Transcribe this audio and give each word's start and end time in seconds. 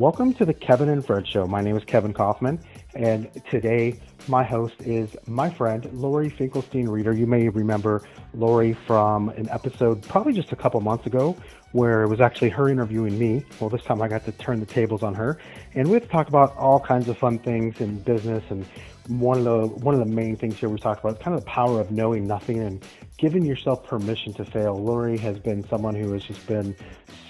Welcome 0.00 0.32
to 0.36 0.46
the 0.46 0.54
Kevin 0.54 0.88
and 0.88 1.04
Fred 1.04 1.28
Show. 1.28 1.46
My 1.46 1.60
name 1.60 1.76
is 1.76 1.84
Kevin 1.84 2.14
Kauffman, 2.14 2.58
and 2.94 3.28
today 3.50 4.00
my 4.28 4.42
host 4.42 4.76
is 4.80 5.14
my 5.26 5.50
friend 5.50 5.86
Laurie 5.92 6.30
Finkelstein 6.30 6.88
Reader. 6.88 7.12
You 7.12 7.26
may 7.26 7.50
remember 7.50 8.00
Laurie 8.32 8.72
from 8.86 9.28
an 9.28 9.50
episode 9.50 10.02
probably 10.04 10.32
just 10.32 10.52
a 10.52 10.56
couple 10.56 10.80
months 10.80 11.04
ago 11.04 11.36
where 11.72 12.02
it 12.02 12.08
was 12.08 12.18
actually 12.18 12.48
her 12.48 12.70
interviewing 12.70 13.18
me. 13.18 13.44
Well, 13.60 13.68
this 13.68 13.82
time 13.82 14.00
I 14.00 14.08
got 14.08 14.24
to 14.24 14.32
turn 14.32 14.58
the 14.58 14.64
tables 14.64 15.02
on 15.02 15.12
her, 15.16 15.36
and 15.74 15.86
we 15.86 15.92
had 15.92 16.04
to 16.04 16.08
talk 16.08 16.28
about 16.28 16.56
all 16.56 16.80
kinds 16.80 17.06
of 17.10 17.18
fun 17.18 17.38
things 17.38 17.78
in 17.82 17.98
business. 17.98 18.42
And 18.48 18.64
one 19.08 19.36
of 19.36 19.44
the 19.44 19.66
one 19.84 19.94
of 19.94 20.00
the 20.00 20.14
main 20.14 20.34
things 20.34 20.56
here 20.56 20.70
we 20.70 20.78
talked 20.78 21.00
about 21.00 21.18
is 21.18 21.22
kind 21.22 21.36
of 21.36 21.44
the 21.44 21.50
power 21.50 21.78
of 21.78 21.90
knowing 21.90 22.26
nothing 22.26 22.58
and 22.60 22.82
giving 23.18 23.44
yourself 23.44 23.84
permission 23.84 24.32
to 24.32 24.46
fail. 24.46 24.82
Laurie 24.82 25.18
has 25.18 25.38
been 25.38 25.62
someone 25.68 25.94
who 25.94 26.10
has 26.14 26.22
just 26.22 26.46
been 26.46 26.74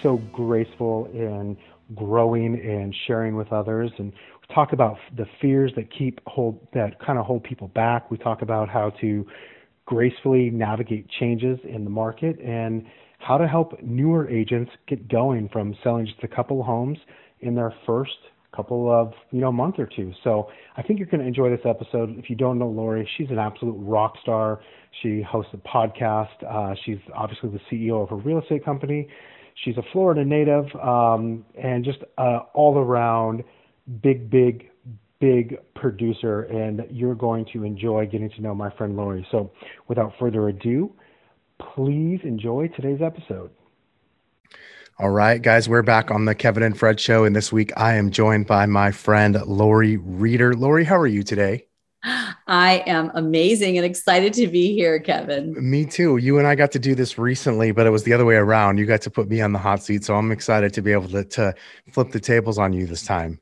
so 0.01 0.17
graceful 0.31 1.07
in 1.13 1.57
growing 1.95 2.55
and 2.55 2.95
sharing 3.07 3.35
with 3.35 3.51
others. 3.51 3.91
And 3.97 4.11
we 4.11 4.55
talk 4.55 4.73
about 4.73 4.97
the 5.15 5.25
fears 5.41 5.71
that 5.75 5.87
keep 5.97 6.19
hold 6.27 6.67
that 6.73 6.99
kind 7.05 7.19
of 7.19 7.25
hold 7.25 7.43
people 7.43 7.67
back. 7.69 8.09
We 8.11 8.17
talk 8.17 8.41
about 8.41 8.69
how 8.69 8.91
to 9.01 9.25
gracefully 9.85 10.49
navigate 10.49 11.07
changes 11.19 11.59
in 11.63 11.83
the 11.83 11.89
market 11.89 12.39
and 12.39 12.85
how 13.19 13.37
to 13.37 13.47
help 13.47 13.81
newer 13.81 14.29
agents 14.29 14.71
get 14.87 15.07
going 15.07 15.49
from 15.49 15.75
selling 15.83 16.05
just 16.05 16.23
a 16.23 16.27
couple 16.27 16.63
homes 16.63 16.97
in 17.41 17.55
their 17.55 17.73
first 17.85 18.17
couple 18.55 18.91
of 18.91 19.13
you 19.31 19.39
know 19.39 19.51
month 19.51 19.75
or 19.79 19.85
two. 19.85 20.11
So 20.23 20.49
i 20.75 20.81
think 20.81 20.99
you're 20.99 21.07
going 21.07 21.21
to 21.21 21.27
enjoy 21.27 21.49
this 21.49 21.65
episode. 21.65 22.17
If 22.17 22.29
you 22.29 22.35
don't 22.35 22.59
know 22.59 22.67
laurie 22.67 23.09
she's 23.17 23.29
an 23.29 23.39
absolute 23.39 23.77
rock 23.77 24.15
star. 24.21 24.61
She 25.01 25.21
hosts 25.21 25.53
a 25.53 25.57
podcast. 25.57 26.43
Uh, 26.45 26.75
she's 26.85 26.97
obviously 27.15 27.49
the 27.49 27.61
ceo 27.71 28.03
of 28.03 28.09
her 28.09 28.17
real 28.17 28.39
estate 28.39 28.65
company 28.65 29.07
She's 29.63 29.77
a 29.77 29.83
Florida 29.91 30.25
native 30.25 30.65
um, 30.75 31.45
and 31.55 31.85
just 31.85 31.99
uh, 32.17 32.39
all 32.53 32.77
around 32.77 33.43
big, 34.01 34.29
big, 34.29 34.69
big 35.19 35.57
producer. 35.75 36.43
And 36.43 36.83
you're 36.89 37.15
going 37.15 37.45
to 37.53 37.63
enjoy 37.63 38.07
getting 38.07 38.29
to 38.31 38.41
know 38.41 38.55
my 38.55 38.71
friend 38.71 38.95
Laurie. 38.97 39.25
So 39.31 39.51
without 39.87 40.13
further 40.19 40.47
ado, 40.47 40.91
please 41.59 42.21
enjoy 42.23 42.69
today's 42.69 43.01
episode. 43.01 43.51
All 44.99 45.09
right, 45.09 45.41
guys, 45.41 45.67
we're 45.67 45.81
back 45.81 46.11
on 46.11 46.25
the 46.25 46.35
Kevin 46.35 46.63
and 46.63 46.77
Fred 46.77 46.99
show. 46.99 47.23
And 47.23 47.35
this 47.35 47.51
week 47.51 47.71
I 47.77 47.95
am 47.95 48.11
joined 48.11 48.47
by 48.47 48.65
my 48.65 48.91
friend 48.91 49.39
Laurie 49.45 49.97
Reader. 49.97 50.53
Laurie, 50.53 50.85
how 50.85 50.97
are 50.97 51.07
you 51.07 51.23
today? 51.23 51.65
I 52.51 52.83
am 52.85 53.11
amazing 53.13 53.77
and 53.77 53.85
excited 53.85 54.33
to 54.33 54.45
be 54.45 54.75
here, 54.75 54.99
Kevin. 54.99 55.55
Me 55.57 55.85
too. 55.85 56.17
You 56.17 56.37
and 56.37 56.45
I 56.45 56.53
got 56.53 56.69
to 56.73 56.79
do 56.79 56.95
this 56.95 57.17
recently, 57.17 57.71
but 57.71 57.87
it 57.87 57.91
was 57.91 58.03
the 58.03 58.11
other 58.11 58.25
way 58.25 58.35
around. 58.35 58.77
You 58.77 58.85
got 58.85 59.01
to 59.03 59.09
put 59.09 59.29
me 59.29 59.39
on 59.39 59.53
the 59.53 59.57
hot 59.57 59.81
seat. 59.81 60.03
So 60.03 60.15
I'm 60.15 60.33
excited 60.33 60.73
to 60.73 60.81
be 60.81 60.91
able 60.91 61.07
to, 61.07 61.23
to 61.23 61.55
flip 61.93 62.11
the 62.11 62.19
tables 62.19 62.57
on 62.57 62.73
you 62.73 62.85
this 62.85 63.05
time. 63.05 63.39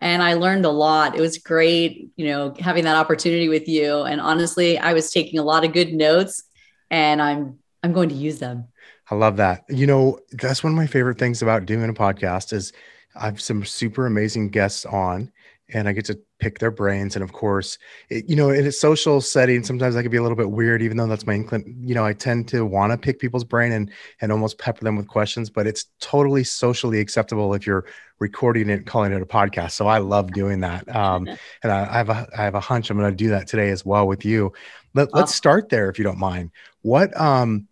And 0.00 0.22
I 0.22 0.34
learned 0.34 0.66
a 0.66 0.70
lot. 0.70 1.16
It 1.16 1.20
was 1.20 1.36
great, 1.36 2.12
you 2.14 2.26
know, 2.26 2.54
having 2.60 2.84
that 2.84 2.94
opportunity 2.94 3.48
with 3.48 3.66
you. 3.66 4.02
And 4.02 4.20
honestly, 4.20 4.78
I 4.78 4.92
was 4.92 5.10
taking 5.10 5.40
a 5.40 5.42
lot 5.42 5.64
of 5.64 5.72
good 5.72 5.92
notes 5.92 6.44
and 6.92 7.20
I'm 7.20 7.58
I'm 7.82 7.92
going 7.92 8.10
to 8.10 8.14
use 8.14 8.38
them. 8.38 8.68
I 9.10 9.16
love 9.16 9.36
that. 9.38 9.64
You 9.68 9.88
know, 9.88 10.20
that's 10.30 10.62
one 10.62 10.72
of 10.72 10.76
my 10.76 10.86
favorite 10.86 11.18
things 11.18 11.42
about 11.42 11.66
doing 11.66 11.90
a 11.90 11.92
podcast 11.92 12.52
is 12.52 12.72
I 13.16 13.24
have 13.24 13.40
some 13.40 13.64
super 13.64 14.06
amazing 14.06 14.50
guests 14.50 14.86
on 14.86 15.32
and 15.72 15.88
I 15.88 15.92
get 15.92 16.04
to 16.06 16.18
pick 16.38 16.58
their 16.58 16.70
brains. 16.70 17.16
And 17.16 17.22
of 17.22 17.32
course, 17.32 17.78
it, 18.10 18.28
you 18.28 18.36
know, 18.36 18.50
in 18.50 18.66
a 18.66 18.72
social 18.72 19.20
setting, 19.20 19.64
sometimes 19.64 19.96
I 19.96 20.02
can 20.02 20.10
be 20.10 20.18
a 20.18 20.22
little 20.22 20.36
bit 20.36 20.50
weird, 20.50 20.82
even 20.82 20.96
though 20.96 21.06
that's 21.06 21.26
my 21.26 21.34
inclin. 21.34 21.64
You 21.80 21.94
know, 21.94 22.04
I 22.04 22.12
tend 22.12 22.48
to 22.48 22.66
want 22.66 22.92
to 22.92 22.98
pick 22.98 23.18
people's 23.18 23.44
brain 23.44 23.72
and 23.72 23.90
and 24.20 24.30
almost 24.30 24.58
pepper 24.58 24.84
them 24.84 24.96
with 24.96 25.08
questions. 25.08 25.48
But 25.48 25.66
it's 25.66 25.86
totally 26.00 26.44
socially 26.44 27.00
acceptable 27.00 27.54
if 27.54 27.66
you're 27.66 27.86
recording 28.18 28.68
it, 28.68 28.86
calling 28.86 29.12
it 29.12 29.22
a 29.22 29.26
podcast. 29.26 29.72
So 29.72 29.86
I 29.86 29.98
love 29.98 30.32
doing 30.32 30.60
that. 30.60 30.94
Um, 30.94 31.26
and 31.62 31.72
I, 31.72 31.80
I, 31.80 31.96
have 31.96 32.10
a 32.10 32.28
I 32.36 32.42
have 32.42 32.54
a 32.54 32.60
hunch 32.60 32.90
I'm 32.90 32.98
going 32.98 33.10
to 33.10 33.16
do 33.16 33.30
that 33.30 33.46
today 33.46 33.70
as 33.70 33.84
well 33.84 34.06
with 34.06 34.24
you. 34.24 34.52
Let, 34.94 35.12
let's 35.14 35.34
start 35.34 35.70
there 35.70 35.90
if 35.90 35.98
you 35.98 36.04
don't 36.04 36.18
mind. 36.18 36.50
What 36.82 37.18
um 37.18 37.68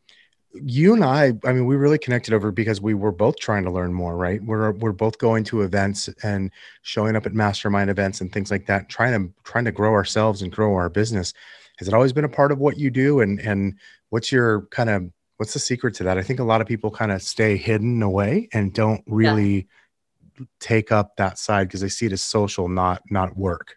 you 0.54 0.94
and 0.94 1.04
I, 1.04 1.32
I 1.44 1.52
mean, 1.52 1.66
we 1.66 1.76
really 1.76 1.98
connected 1.98 2.34
over 2.34 2.50
because 2.50 2.80
we 2.80 2.94
were 2.94 3.12
both 3.12 3.38
trying 3.38 3.64
to 3.64 3.70
learn 3.70 3.92
more, 3.92 4.16
right? 4.16 4.42
We're 4.42 4.72
we're 4.72 4.92
both 4.92 5.18
going 5.18 5.44
to 5.44 5.62
events 5.62 6.08
and 6.22 6.50
showing 6.82 7.16
up 7.16 7.26
at 7.26 7.34
mastermind 7.34 7.90
events 7.90 8.20
and 8.20 8.32
things 8.32 8.50
like 8.50 8.66
that, 8.66 8.88
trying 8.88 9.12
to 9.12 9.32
trying 9.44 9.64
to 9.64 9.72
grow 9.72 9.92
ourselves 9.92 10.42
and 10.42 10.52
grow 10.52 10.74
our 10.74 10.88
business. 10.88 11.32
Has 11.78 11.88
it 11.88 11.94
always 11.94 12.12
been 12.12 12.24
a 12.24 12.28
part 12.28 12.52
of 12.52 12.58
what 12.58 12.76
you 12.76 12.90
do? 12.90 13.20
And 13.20 13.40
and 13.40 13.74
what's 14.10 14.30
your 14.30 14.62
kind 14.70 14.90
of 14.90 15.10
what's 15.38 15.54
the 15.54 15.58
secret 15.58 15.94
to 15.96 16.04
that? 16.04 16.18
I 16.18 16.22
think 16.22 16.38
a 16.38 16.44
lot 16.44 16.60
of 16.60 16.66
people 16.66 16.90
kind 16.90 17.12
of 17.12 17.22
stay 17.22 17.56
hidden 17.56 18.02
away 18.02 18.48
and 18.52 18.74
don't 18.74 19.02
really 19.06 19.68
yeah. 20.38 20.46
take 20.60 20.92
up 20.92 21.16
that 21.16 21.38
side 21.38 21.68
because 21.68 21.80
they 21.80 21.88
see 21.88 22.06
it 22.06 22.12
as 22.12 22.22
social, 22.22 22.68
not 22.68 23.02
not 23.10 23.36
work. 23.36 23.76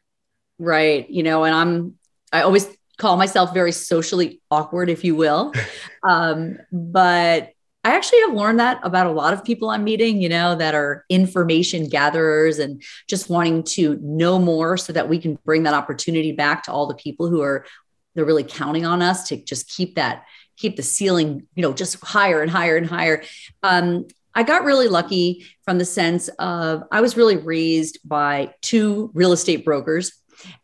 Right. 0.59 1.09
You 1.09 1.23
know, 1.23 1.43
and 1.45 1.55
I'm 1.55 1.95
I 2.33 2.41
always 2.41 2.67
call 2.97 3.17
myself 3.17 3.53
very 3.53 3.71
socially 3.71 4.41
awkward, 4.51 4.89
if 4.89 5.03
you 5.03 5.15
will. 5.15 5.53
Um, 6.07 6.59
but 6.71 7.49
I 7.83 7.95
actually 7.95 8.21
have 8.21 8.35
learned 8.35 8.59
that 8.59 8.79
about 8.83 9.07
a 9.07 9.11
lot 9.11 9.33
of 9.33 9.43
people 9.43 9.71
I'm 9.71 9.83
meeting, 9.83 10.21
you 10.21 10.29
know, 10.29 10.53
that 10.53 10.75
are 10.75 11.03
information 11.09 11.89
gatherers 11.89 12.59
and 12.59 12.83
just 13.09 13.27
wanting 13.27 13.63
to 13.63 13.97
know 14.03 14.37
more 14.37 14.77
so 14.77 14.93
that 14.93 15.09
we 15.09 15.17
can 15.17 15.39
bring 15.45 15.63
that 15.63 15.73
opportunity 15.73 16.31
back 16.31 16.61
to 16.63 16.71
all 16.71 16.85
the 16.85 16.93
people 16.93 17.27
who 17.27 17.41
are 17.41 17.65
they're 18.13 18.23
really 18.23 18.43
counting 18.43 18.85
on 18.85 19.01
us 19.01 19.29
to 19.29 19.37
just 19.37 19.67
keep 19.67 19.95
that 19.95 20.25
keep 20.57 20.75
the 20.75 20.83
ceiling, 20.83 21.47
you 21.55 21.61
know, 21.61 21.73
just 21.73 22.03
higher 22.03 22.41
and 22.41 22.51
higher 22.51 22.77
and 22.77 22.87
higher. 22.87 23.23
Um, 23.63 24.07
I 24.33 24.43
got 24.43 24.63
really 24.63 24.87
lucky 24.87 25.45
from 25.63 25.77
the 25.77 25.85
sense 25.85 26.27
of 26.39 26.83
I 26.91 27.01
was 27.01 27.15
really 27.15 27.37
raised 27.37 27.99
by 28.03 28.53
two 28.61 29.11
real 29.13 29.31
estate 29.31 29.63
brokers 29.63 30.11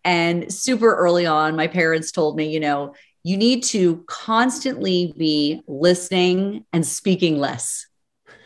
and 0.03 0.53
super 0.53 0.95
early 0.95 1.25
on, 1.25 1.55
my 1.55 1.67
parents 1.67 2.11
told 2.11 2.35
me, 2.35 2.49
you 2.49 2.59
know, 2.59 2.93
you 3.23 3.37
need 3.37 3.63
to 3.63 4.03
constantly 4.07 5.13
be 5.17 5.61
listening 5.67 6.65
and 6.73 6.85
speaking 6.85 7.37
less, 7.37 7.85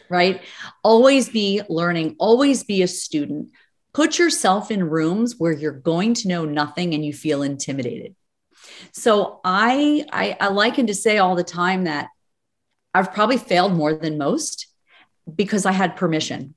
right? 0.09 0.41
Always 0.83 1.29
be 1.29 1.61
learning, 1.69 2.15
always 2.19 2.63
be 2.63 2.81
a 2.81 2.87
student. 2.87 3.49
Put 3.93 4.19
yourself 4.19 4.71
in 4.71 4.89
rooms 4.89 5.35
where 5.37 5.53
you're 5.53 5.71
going 5.71 6.13
to 6.15 6.27
know 6.27 6.43
nothing 6.43 6.93
and 6.93 7.05
you 7.05 7.13
feel 7.13 7.41
intimidated. 7.41 8.15
So 8.91 9.39
I, 9.45 10.05
I, 10.11 10.35
I 10.39 10.47
liken 10.49 10.87
to 10.87 10.93
say 10.93 11.17
all 11.17 11.35
the 11.35 11.43
time 11.43 11.85
that 11.85 12.09
I've 12.93 13.13
probably 13.13 13.37
failed 13.37 13.73
more 13.73 13.93
than 13.93 14.17
most 14.17 14.67
because 15.33 15.65
I 15.65 15.71
had 15.71 15.95
permission. 15.95 16.55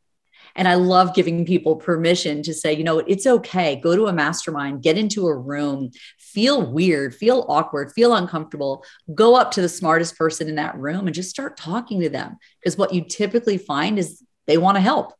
And 0.59 0.67
I 0.67 0.75
love 0.75 1.15
giving 1.15 1.47
people 1.47 1.77
permission 1.77 2.43
to 2.43 2.53
say, 2.53 2.73
you 2.73 2.83
know, 2.83 2.99
it's 2.99 3.27
okay. 3.27 3.77
Go 3.77 3.95
to 3.95 4.09
a 4.09 4.13
mastermind, 4.13 4.83
get 4.83 4.99
into 4.99 5.29
a 5.29 5.35
room, 5.35 5.93
feel 6.19 6.61
weird, 6.61 7.15
feel 7.15 7.47
awkward, 7.49 7.93
feel 7.93 8.15
uncomfortable. 8.15 8.85
Go 9.15 9.37
up 9.37 9.53
to 9.53 9.63
the 9.63 9.69
smartest 9.69 10.19
person 10.19 10.49
in 10.49 10.57
that 10.57 10.77
room 10.77 11.07
and 11.07 11.15
just 11.15 11.31
start 11.31 11.57
talking 11.57 12.01
to 12.01 12.11
them. 12.11 12.37
Because 12.61 12.77
what 12.77 12.93
you 12.93 13.05
typically 13.05 13.57
find 13.57 14.01
is 14.01 14.23
they 14.49 14.59
want 14.59 14.77
to 14.77 14.81
help. 14.81 15.15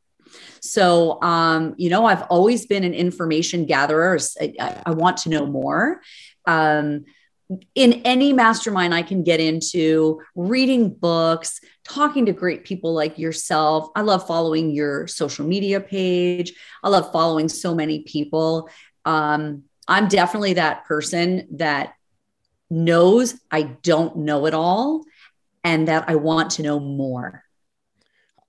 So, 0.61 1.23
um, 1.23 1.75
you 1.79 1.89
know, 1.89 2.05
I've 2.05 2.23
always 2.23 2.67
been 2.67 2.83
an 2.83 2.93
information 2.93 3.65
gatherer. 3.65 4.19
I, 4.41 4.83
I 4.85 4.91
want 4.91 5.19
to 5.19 5.29
know 5.31 5.47
more. 5.47 6.03
Um, 6.47 7.05
in 7.75 7.95
any 8.05 8.33
mastermind 8.33 8.95
I 8.95 9.03
can 9.03 9.23
get 9.23 9.41
into, 9.41 10.21
reading 10.35 10.91
books, 10.91 11.61
talking 11.85 12.27
to 12.27 12.33
great 12.33 12.65
people 12.65 12.93
like 12.93 13.19
yourself. 13.19 13.89
I 13.97 14.03
love 14.03 14.27
following 14.27 14.71
your 14.71 15.07
social 15.07 15.47
media 15.47 15.81
page. 15.81 16.53
I 16.83 16.91
love 16.91 17.11
following 17.11 17.49
so 17.49 17.75
many 17.75 18.01
people. 18.01 18.69
Um, 19.05 19.65
I'm 19.87 20.09
definitely 20.09 20.55
that 20.55 20.85
person 20.85 21.49
that 21.53 21.95
knows 22.69 23.35
I 23.51 23.63
don't 23.63 24.19
know 24.19 24.45
it 24.45 24.53
all 24.53 25.05
and 25.65 25.89
that 25.89 26.05
I 26.09 26.17
want 26.17 26.51
to 26.53 26.63
know 26.63 26.79
more. 26.79 27.43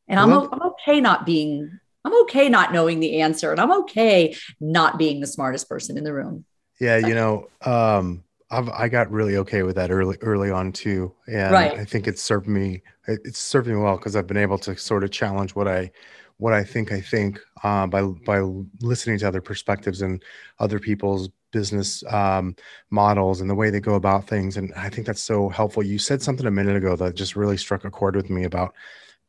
And 0.10 0.20
I'm, 0.20 0.32
I'm 0.32 0.62
okay 0.72 1.00
not 1.00 1.26
being, 1.26 1.80
I'm 2.04 2.22
okay 2.24 2.50
not 2.50 2.74
knowing 2.74 3.00
the 3.00 3.22
answer, 3.22 3.52
and 3.52 3.62
I'm 3.62 3.72
okay 3.82 4.36
not 4.60 4.98
being 4.98 5.20
the 5.20 5.28
smartest 5.28 5.70
person 5.70 5.98
in 5.98 6.04
the 6.04 6.14
room. 6.14 6.46
Yeah, 6.80 6.98
you 6.98 7.14
know, 7.14 7.48
um, 7.62 8.24
I've, 8.52 8.70
I 8.70 8.90
got 8.90 9.12
really 9.12 9.38
okay 9.38 9.64
with 9.64 9.76
that 9.76 9.92
early 9.92 10.18
early 10.22 10.50
on 10.50 10.72
too, 10.72 11.14
and 11.28 11.52
right. 11.52 11.74
I 11.74 11.86
think 11.86 12.08
it's 12.08 12.22
served 12.22 12.48
me 12.48 12.82
it's 13.08 13.40
served 13.40 13.68
me 13.68 13.76
well 13.76 13.98
because 13.98 14.16
I've 14.16 14.28
been 14.28 14.38
able 14.38 14.58
to 14.60 14.78
sort 14.78 15.04
of 15.04 15.12
challenge 15.12 15.56
what 15.56 15.68
I 15.68 15.92
what 16.38 16.54
I 16.54 16.64
think 16.64 16.92
I 16.92 17.02
think 17.02 17.40
uh, 17.64 17.86
by 17.88 18.02
by 18.02 18.40
listening 18.82 19.20
to 19.20 19.28
other 19.28 19.42
perspectives 19.42 20.02
and 20.02 20.24
other 20.60 20.80
people's 20.80 21.30
business 21.52 22.04
um, 22.12 22.56
models 22.92 23.42
and 23.42 23.50
the 23.50 23.56
way 23.56 23.70
they 23.70 23.80
go 23.80 23.96
about 23.96 24.28
things, 24.28 24.58
and 24.58 24.74
I 24.76 24.90
think 24.90 25.06
that's 25.08 25.24
so 25.24 25.50
helpful. 25.50 25.84
You 25.84 26.00
said 26.00 26.22
something 26.22 26.46
a 26.46 26.52
minute 26.52 26.76
ago 26.76 26.96
that 26.96 27.16
just 27.16 27.36
really 27.36 27.58
struck 27.58 27.86
a 27.86 27.92
chord 27.92 28.16
with 28.16 28.30
me 28.30 28.44
about 28.46 28.74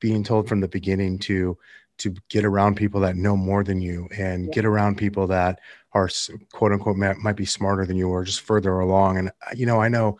being 0.01 0.25
told 0.25 0.49
from 0.49 0.61
the 0.61 0.69
beginning 0.69 1.19
to 1.21 1.59
to 1.99 2.15
get 2.31 2.47
around 2.47 2.77
people 2.77 3.01
that 3.01 3.17
know 3.17 3.37
more 3.37 3.63
than 3.63 3.83
you 3.83 4.09
and 4.17 4.47
yeah. 4.47 4.53
get 4.53 4.65
around 4.65 4.97
people 4.97 5.27
that 5.27 5.61
are 5.93 6.09
quote 6.53 6.73
unquote 6.73 6.97
might 6.97 7.37
be 7.37 7.45
smarter 7.45 7.85
than 7.85 7.97
you 7.97 8.09
or 8.09 8.25
just 8.25 8.41
further 8.41 8.79
along. 8.79 9.19
And 9.19 9.33
you 9.55 9.67
know, 9.67 9.81
I 9.81 9.89
know, 9.89 10.19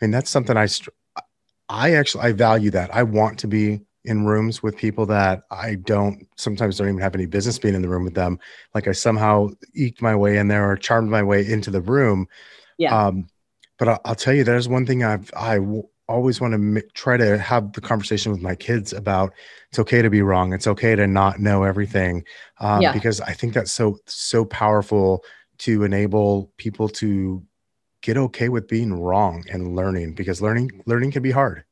I 0.00 0.04
mean, 0.04 0.10
that's 0.10 0.30
something 0.30 0.56
I, 0.56 0.66
I 1.68 1.94
actually 1.94 2.24
I 2.24 2.32
value 2.32 2.70
that. 2.70 2.94
I 2.94 3.02
want 3.02 3.38
to 3.40 3.46
be 3.46 3.80
in 4.04 4.24
rooms 4.24 4.62
with 4.62 4.76
people 4.76 5.06
that 5.06 5.42
I 5.50 5.76
don't 5.76 6.26
sometimes 6.36 6.76
don't 6.76 6.88
even 6.88 7.00
have 7.00 7.14
any 7.14 7.26
business 7.26 7.58
being 7.58 7.74
in 7.74 7.82
the 7.82 7.88
room 7.88 8.04
with 8.04 8.14
them. 8.14 8.38
Like 8.74 8.88
I 8.88 8.92
somehow 8.92 9.50
eked 9.74 10.02
my 10.02 10.16
way 10.16 10.38
in 10.38 10.48
there 10.48 10.68
or 10.68 10.76
charmed 10.76 11.10
my 11.10 11.22
way 11.22 11.48
into 11.48 11.70
the 11.70 11.80
room. 11.80 12.26
Yeah. 12.78 13.06
Um, 13.06 13.28
but 13.78 13.88
I'll, 13.88 14.00
I'll 14.04 14.14
tell 14.14 14.34
you, 14.34 14.44
there's 14.44 14.68
one 14.68 14.86
thing 14.86 15.04
I've 15.04 15.30
I 15.36 15.58
always 16.12 16.40
want 16.40 16.52
to 16.52 16.58
m- 16.58 16.82
try 16.94 17.16
to 17.16 17.38
have 17.38 17.72
the 17.72 17.80
conversation 17.80 18.32
with 18.32 18.40
my 18.40 18.54
kids 18.54 18.92
about. 18.92 19.32
It's 19.70 19.78
okay 19.78 20.02
to 20.02 20.10
be 20.10 20.22
wrong. 20.22 20.52
It's 20.52 20.66
okay 20.66 20.94
to 20.94 21.06
not 21.06 21.40
know 21.40 21.64
everything, 21.64 22.24
um, 22.60 22.82
Yeah. 22.82 22.92
because 22.92 23.20
I 23.20 23.32
think 23.32 23.54
that's 23.54 23.72
so 23.72 23.98
so 24.06 24.44
powerful 24.44 25.24
to 25.58 25.84
enable 25.84 26.52
people 26.56 26.88
to 26.88 27.42
get 28.02 28.16
okay 28.16 28.48
with 28.48 28.66
being 28.68 28.92
wrong 28.92 29.44
and 29.50 29.74
learning. 29.76 30.14
Because 30.14 30.42
learning 30.42 30.82
learning 30.86 31.12
can 31.12 31.22
be 31.22 31.30
hard. 31.30 31.64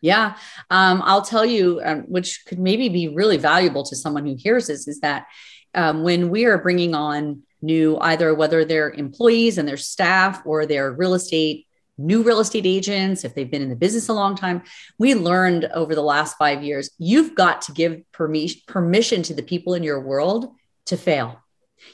Yeah. 0.00 0.36
Um, 0.70 1.00
I'll 1.04 1.22
tell 1.22 1.46
you, 1.46 1.80
um, 1.82 2.00
which 2.02 2.44
could 2.46 2.58
maybe 2.58 2.88
be 2.90 3.08
really 3.08 3.38
valuable 3.38 3.84
to 3.84 3.96
someone 3.96 4.26
who 4.26 4.34
hears 4.36 4.66
this, 4.66 4.86
is 4.86 5.00
that 5.00 5.26
um, 5.74 6.02
when 6.02 6.28
we 6.28 6.44
are 6.44 6.58
bringing 6.58 6.94
on 6.94 7.42
new, 7.62 7.96
either 8.00 8.34
whether 8.34 8.64
they're 8.64 8.90
employees 8.90 9.56
and 9.56 9.66
their 9.66 9.78
staff 9.78 10.42
or 10.44 10.66
they're 10.66 10.92
real 10.92 11.14
estate, 11.14 11.66
new 11.96 12.22
real 12.22 12.40
estate 12.40 12.66
agents, 12.66 13.24
if 13.24 13.34
they've 13.34 13.50
been 13.50 13.62
in 13.62 13.68
the 13.68 13.76
business 13.76 14.08
a 14.08 14.12
long 14.12 14.36
time, 14.36 14.62
we 14.98 15.14
learned 15.14 15.66
over 15.74 15.94
the 15.94 16.02
last 16.02 16.36
five 16.36 16.62
years, 16.62 16.90
you've 16.98 17.34
got 17.34 17.62
to 17.62 17.72
give 17.72 18.00
permission, 18.12 18.60
permission 18.66 19.22
to 19.22 19.34
the 19.34 19.42
people 19.42 19.74
in 19.74 19.82
your 19.82 20.00
world 20.00 20.52
to 20.86 20.96
fail. 20.96 21.40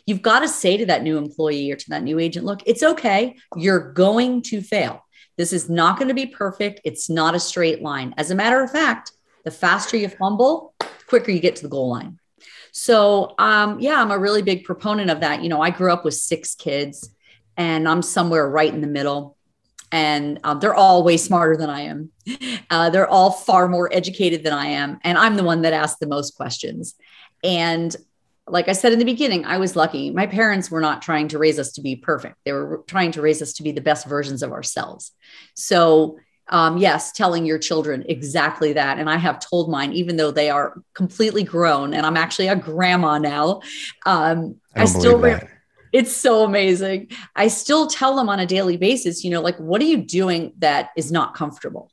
You've 0.07 0.23
got 0.23 0.41
to 0.41 0.49
say 0.49 0.77
to 0.77 0.87
that 0.87 1.03
new 1.03 1.19
employee 1.19 1.71
or 1.71 1.77
to 1.77 1.91
that 1.91 2.03
new 2.03 2.19
agent, 2.19 2.47
look, 2.47 2.61
it's 2.67 2.83
okay. 2.83 3.37
You're 3.57 3.93
going 3.93 4.43
to 4.43 4.63
fail. 4.63 5.05
This 5.37 5.53
is 5.53 5.69
not 5.69 5.97
going 5.97 6.09
to 6.09 6.15
be 6.15 6.27
perfect. 6.27 6.81
It's 6.85 7.09
not 7.09 7.35
a 7.35 7.41
straight 7.41 7.83
line. 7.83 8.15
As 8.17 8.31
a 8.31 8.35
matter 8.35 8.63
of 8.63 8.71
fact, 8.71 9.13
the 9.45 9.51
faster 9.51 9.97
you 9.97 10.09
fumble, 10.09 10.75
the 10.79 10.87
quicker 11.07 11.31
you 11.31 11.41
get 11.41 11.57
to 11.57 11.63
the 11.63 11.69
goal 11.69 11.89
line. 11.89 12.19
So, 12.73 13.35
um, 13.39 13.81
yeah, 13.81 14.01
I'm 14.01 14.11
a 14.11 14.19
really 14.19 14.43
big 14.43 14.65
proponent 14.65 15.11
of 15.11 15.21
that. 15.21 15.43
You 15.43 15.49
know, 15.49 15.61
I 15.61 15.71
grew 15.71 15.93
up 15.93 16.05
with 16.05 16.15
six 16.15 16.55
kids 16.55 17.11
and 17.57 17.89
I'm 17.89 18.03
somewhere 18.03 18.49
right 18.49 18.73
in 18.73 18.81
the 18.81 18.87
middle. 18.87 19.37
And 19.93 20.39
um, 20.45 20.61
they're 20.61 20.75
all 20.75 21.03
way 21.03 21.17
smarter 21.17 21.57
than 21.57 21.71
I 21.71 21.83
am. 21.83 22.11
Uh, 22.71 22.91
they're 22.91 23.09
all 23.09 23.33
far 23.33 23.67
more 23.69 23.93
educated 23.93 24.45
than 24.45 24.53
I 24.53 24.67
am. 24.67 25.01
And 25.03 25.19
I'm 25.19 25.37
the 25.37 25.43
one 25.43 25.63
that 25.63 25.73
asks 25.73 25.99
the 25.99 26.07
most 26.07 26.37
questions. 26.37 26.95
And 27.43 27.95
like 28.47 28.69
I 28.69 28.73
said 28.73 28.93
in 28.93 28.99
the 28.99 29.05
beginning, 29.05 29.45
I 29.45 29.59
was 29.59 29.77
lucky. 29.77 30.11
My 30.11 30.27
parents 30.27 30.71
were 30.71 30.81
not 30.81 31.03
trying 31.03 31.29
to 31.29 31.39
raise 31.39 31.59
us 31.59 31.73
to 31.73 31.81
be 31.81 31.97
perfect. 31.97 32.37
They 32.45 32.53
were 32.53 32.83
trying 32.87 33.13
to 33.13 33.23
raise 33.23 33.43
us 33.43 33.53
to 33.55 33.63
be 33.63 33.73
the 33.73 33.81
best 33.81 34.07
versions 34.07 34.43
of 34.43 34.53
ourselves. 34.53 35.13
So, 35.55 36.19
um, 36.49 36.79
yes, 36.79 37.13
telling 37.13 37.47
your 37.47 37.59
children 37.59 38.05
exactly 38.09 38.73
that. 38.73 38.99
And 38.99 39.09
I 39.09 39.17
have 39.17 39.39
told 39.39 39.71
mine, 39.71 39.93
even 39.93 40.17
though 40.17 40.33
they 40.33 40.51
are 40.51 40.83
completely 40.95 41.45
grown, 41.45 41.95
and 41.95 42.05
I'm 42.05 42.17
actually 42.17 42.49
a 42.49 42.57
grandma 42.57 43.19
now. 43.19 43.61
Um, 44.05 44.57
I, 44.75 44.83
I, 44.83 44.85
still, 44.87 45.17
believe 45.17 45.23
re- 45.23 45.41
that. 45.41 45.49
It's 45.93 46.13
so 46.13 46.45
amazing. 46.45 47.11
I 47.35 47.49
still 47.49 47.87
tell 47.87 48.17
them 48.17 48.29
on 48.29 48.41
a 48.41 48.47
daily 48.47 48.77
basis, 48.77 49.25
you 49.25 49.31
know, 49.31 49.41
like, 49.41 49.57
what 49.59 49.81
are 49.81 49.87
you 49.87 49.99
doing 49.99 50.53
that 50.59 50.91
is 50.97 51.11
not 51.11 51.35
comfortable? 51.35 51.91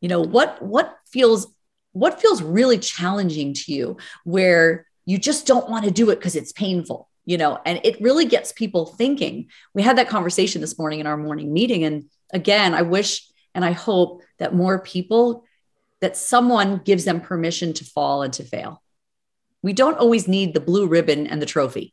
You 0.00 0.08
know, 0.08 0.20
what, 0.20 0.60
what 0.62 0.96
feels, 1.06 1.46
what 1.92 2.20
feels 2.20 2.42
really 2.42 2.78
challenging 2.78 3.54
to 3.54 3.72
you 3.72 3.96
where 4.24 4.86
you 5.04 5.18
just 5.18 5.46
don't 5.46 5.68
want 5.68 5.84
to 5.84 5.90
do 5.90 6.10
it 6.10 6.16
because 6.16 6.36
it's 6.36 6.52
painful 6.52 7.08
you 7.24 7.38
know 7.38 7.58
and 7.64 7.80
it 7.84 8.00
really 8.00 8.24
gets 8.24 8.52
people 8.52 8.86
thinking 8.86 9.48
we 9.74 9.82
had 9.82 9.98
that 9.98 10.08
conversation 10.08 10.60
this 10.60 10.78
morning 10.78 11.00
in 11.00 11.06
our 11.06 11.16
morning 11.16 11.52
meeting 11.52 11.84
and 11.84 12.04
again 12.32 12.74
i 12.74 12.82
wish 12.82 13.26
and 13.54 13.64
i 13.64 13.72
hope 13.72 14.22
that 14.38 14.54
more 14.54 14.80
people 14.80 15.44
that 16.00 16.16
someone 16.16 16.78
gives 16.78 17.04
them 17.04 17.20
permission 17.20 17.72
to 17.72 17.84
fall 17.84 18.22
and 18.22 18.32
to 18.32 18.44
fail 18.44 18.82
we 19.62 19.72
don't 19.72 19.98
always 19.98 20.26
need 20.26 20.54
the 20.54 20.60
blue 20.60 20.86
ribbon 20.86 21.26
and 21.26 21.40
the 21.40 21.46
trophy 21.46 21.92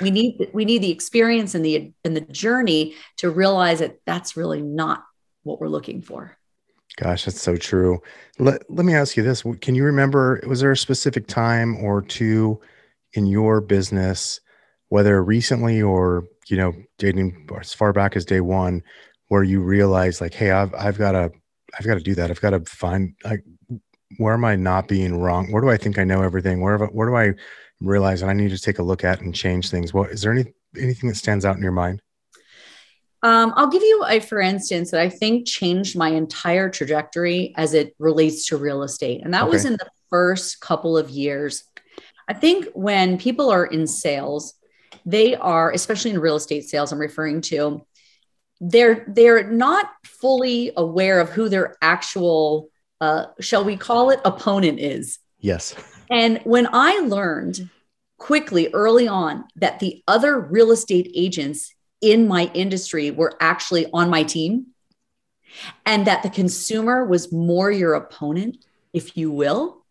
we 0.00 0.10
need 0.10 0.50
we 0.52 0.64
need 0.64 0.82
the 0.82 0.90
experience 0.90 1.54
and 1.54 1.64
the 1.64 1.92
and 2.04 2.16
the 2.16 2.20
journey 2.20 2.94
to 3.16 3.30
realize 3.30 3.78
that 3.78 3.98
that's 4.04 4.36
really 4.36 4.62
not 4.62 5.04
what 5.42 5.60
we're 5.60 5.68
looking 5.68 6.02
for 6.02 6.38
Gosh, 6.98 7.26
that's 7.26 7.40
so 7.40 7.56
true. 7.56 8.00
Let, 8.40 8.68
let 8.68 8.84
me 8.84 8.92
ask 8.92 9.16
you 9.16 9.22
this. 9.22 9.44
Can 9.60 9.76
you 9.76 9.84
remember, 9.84 10.40
was 10.48 10.60
there 10.60 10.72
a 10.72 10.76
specific 10.76 11.28
time 11.28 11.76
or 11.76 12.02
two 12.02 12.60
in 13.12 13.24
your 13.24 13.60
business, 13.60 14.40
whether 14.88 15.22
recently 15.22 15.80
or, 15.80 16.24
you 16.48 16.56
know, 16.56 16.74
dating 16.98 17.48
as 17.60 17.72
far 17.72 17.92
back 17.92 18.16
as 18.16 18.24
day 18.24 18.40
one, 18.40 18.82
where 19.28 19.44
you 19.44 19.60
realized 19.60 20.20
like, 20.20 20.34
Hey, 20.34 20.50
I've, 20.50 20.74
I've 20.74 20.98
got 20.98 21.12
to, 21.12 21.30
I've 21.78 21.86
got 21.86 21.94
to 21.94 22.00
do 22.00 22.16
that. 22.16 22.32
I've 22.32 22.40
got 22.40 22.50
to 22.50 22.60
find 22.64 23.14
like, 23.22 23.44
where 24.16 24.34
am 24.34 24.44
I 24.44 24.56
not 24.56 24.88
being 24.88 25.20
wrong? 25.20 25.52
Where 25.52 25.62
do 25.62 25.70
I 25.70 25.76
think 25.76 26.00
I 26.00 26.04
know 26.04 26.22
everything? 26.22 26.60
Where, 26.60 26.78
where 26.78 27.08
do 27.08 27.14
I 27.14 27.34
realize 27.80 28.20
that 28.20 28.28
I 28.28 28.32
need 28.32 28.50
to 28.50 28.58
take 28.58 28.78
a 28.78 28.82
look 28.82 29.04
at 29.04 29.20
and 29.20 29.34
change 29.34 29.70
things? 29.70 29.94
What, 29.94 30.10
is 30.10 30.22
there 30.22 30.32
any, 30.32 30.52
anything 30.76 31.08
that 31.08 31.16
stands 31.16 31.44
out 31.44 31.56
in 31.56 31.62
your 31.62 31.72
mind? 31.72 32.02
Um, 33.22 33.52
I'll 33.56 33.70
give 33.70 33.82
you 33.82 34.04
a 34.08 34.20
for 34.20 34.40
instance 34.40 34.92
that 34.92 35.00
I 35.00 35.08
think 35.08 35.46
changed 35.46 35.96
my 35.96 36.10
entire 36.10 36.70
trajectory 36.70 37.52
as 37.56 37.74
it 37.74 37.94
relates 37.98 38.46
to 38.46 38.56
real 38.56 38.84
estate. 38.84 39.22
And 39.24 39.34
that 39.34 39.42
okay. 39.42 39.50
was 39.50 39.64
in 39.64 39.72
the 39.72 39.88
first 40.08 40.60
couple 40.60 40.96
of 40.96 41.10
years. 41.10 41.64
I 42.28 42.34
think 42.34 42.68
when 42.74 43.18
people 43.18 43.50
are 43.50 43.66
in 43.66 43.86
sales, 43.86 44.54
they 45.04 45.34
are, 45.34 45.72
especially 45.72 46.12
in 46.12 46.20
real 46.20 46.36
estate 46.36 46.68
sales, 46.68 46.92
I'm 46.92 46.98
referring 46.98 47.40
to, 47.42 47.84
they're 48.60 49.04
they're 49.08 49.48
not 49.48 49.90
fully 50.04 50.72
aware 50.76 51.20
of 51.20 51.30
who 51.30 51.48
their 51.48 51.76
actual 51.80 52.68
uh, 53.00 53.26
shall 53.40 53.64
we 53.64 53.76
call 53.76 54.10
it 54.10 54.20
opponent 54.24 54.80
is. 54.80 55.18
Yes. 55.38 55.74
And 56.10 56.40
when 56.44 56.68
I 56.72 56.98
learned 57.00 57.68
quickly 58.18 58.68
early 58.74 59.08
on 59.08 59.44
that 59.56 59.78
the 59.78 60.02
other 60.08 60.38
real 60.40 60.72
estate 60.72 61.10
agents 61.14 61.72
in 62.00 62.28
my 62.28 62.50
industry 62.52 63.10
were 63.10 63.36
actually 63.40 63.86
on 63.92 64.10
my 64.10 64.22
team 64.22 64.66
and 65.86 66.06
that 66.06 66.22
the 66.22 66.30
consumer 66.30 67.04
was 67.04 67.32
more 67.32 67.70
your 67.70 67.94
opponent 67.94 68.64
if 68.92 69.16
you 69.16 69.30
will 69.30 69.84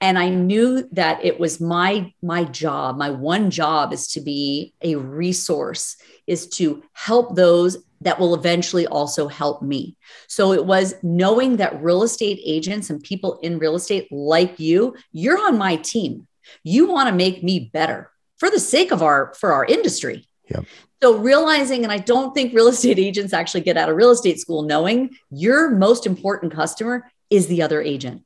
and 0.00 0.18
i 0.18 0.28
knew 0.28 0.86
that 0.92 1.24
it 1.24 1.38
was 1.38 1.60
my 1.60 2.12
my 2.22 2.44
job 2.44 2.96
my 2.96 3.10
one 3.10 3.50
job 3.50 3.92
is 3.92 4.08
to 4.08 4.20
be 4.20 4.74
a 4.82 4.94
resource 4.96 5.96
is 6.26 6.48
to 6.48 6.82
help 6.92 7.34
those 7.34 7.78
that 8.04 8.18
will 8.18 8.34
eventually 8.34 8.86
also 8.86 9.28
help 9.28 9.62
me 9.62 9.96
so 10.28 10.52
it 10.52 10.64
was 10.64 10.94
knowing 11.02 11.56
that 11.56 11.82
real 11.82 12.02
estate 12.02 12.40
agents 12.44 12.90
and 12.90 13.02
people 13.02 13.38
in 13.42 13.58
real 13.58 13.74
estate 13.74 14.06
like 14.10 14.58
you 14.58 14.94
you're 15.12 15.38
on 15.38 15.58
my 15.58 15.76
team 15.76 16.26
you 16.62 16.86
want 16.86 17.08
to 17.08 17.14
make 17.14 17.42
me 17.42 17.70
better 17.72 18.10
for 18.38 18.50
the 18.50 18.60
sake 18.60 18.92
of 18.92 19.02
our 19.02 19.34
for 19.34 19.52
our 19.52 19.64
industry 19.64 20.26
Yep. 20.48 20.64
So 21.02 21.18
realizing, 21.18 21.82
and 21.82 21.92
I 21.92 21.98
don't 21.98 22.34
think 22.34 22.54
real 22.54 22.68
estate 22.68 22.98
agents 22.98 23.32
actually 23.32 23.60
get 23.60 23.76
out 23.76 23.90
of 23.90 23.96
real 23.96 24.10
estate 24.10 24.40
school 24.40 24.62
knowing 24.62 25.16
your 25.30 25.70
most 25.70 26.06
important 26.06 26.52
customer 26.52 27.10
is 27.30 27.46
the 27.46 27.62
other 27.62 27.82
agent. 27.82 28.22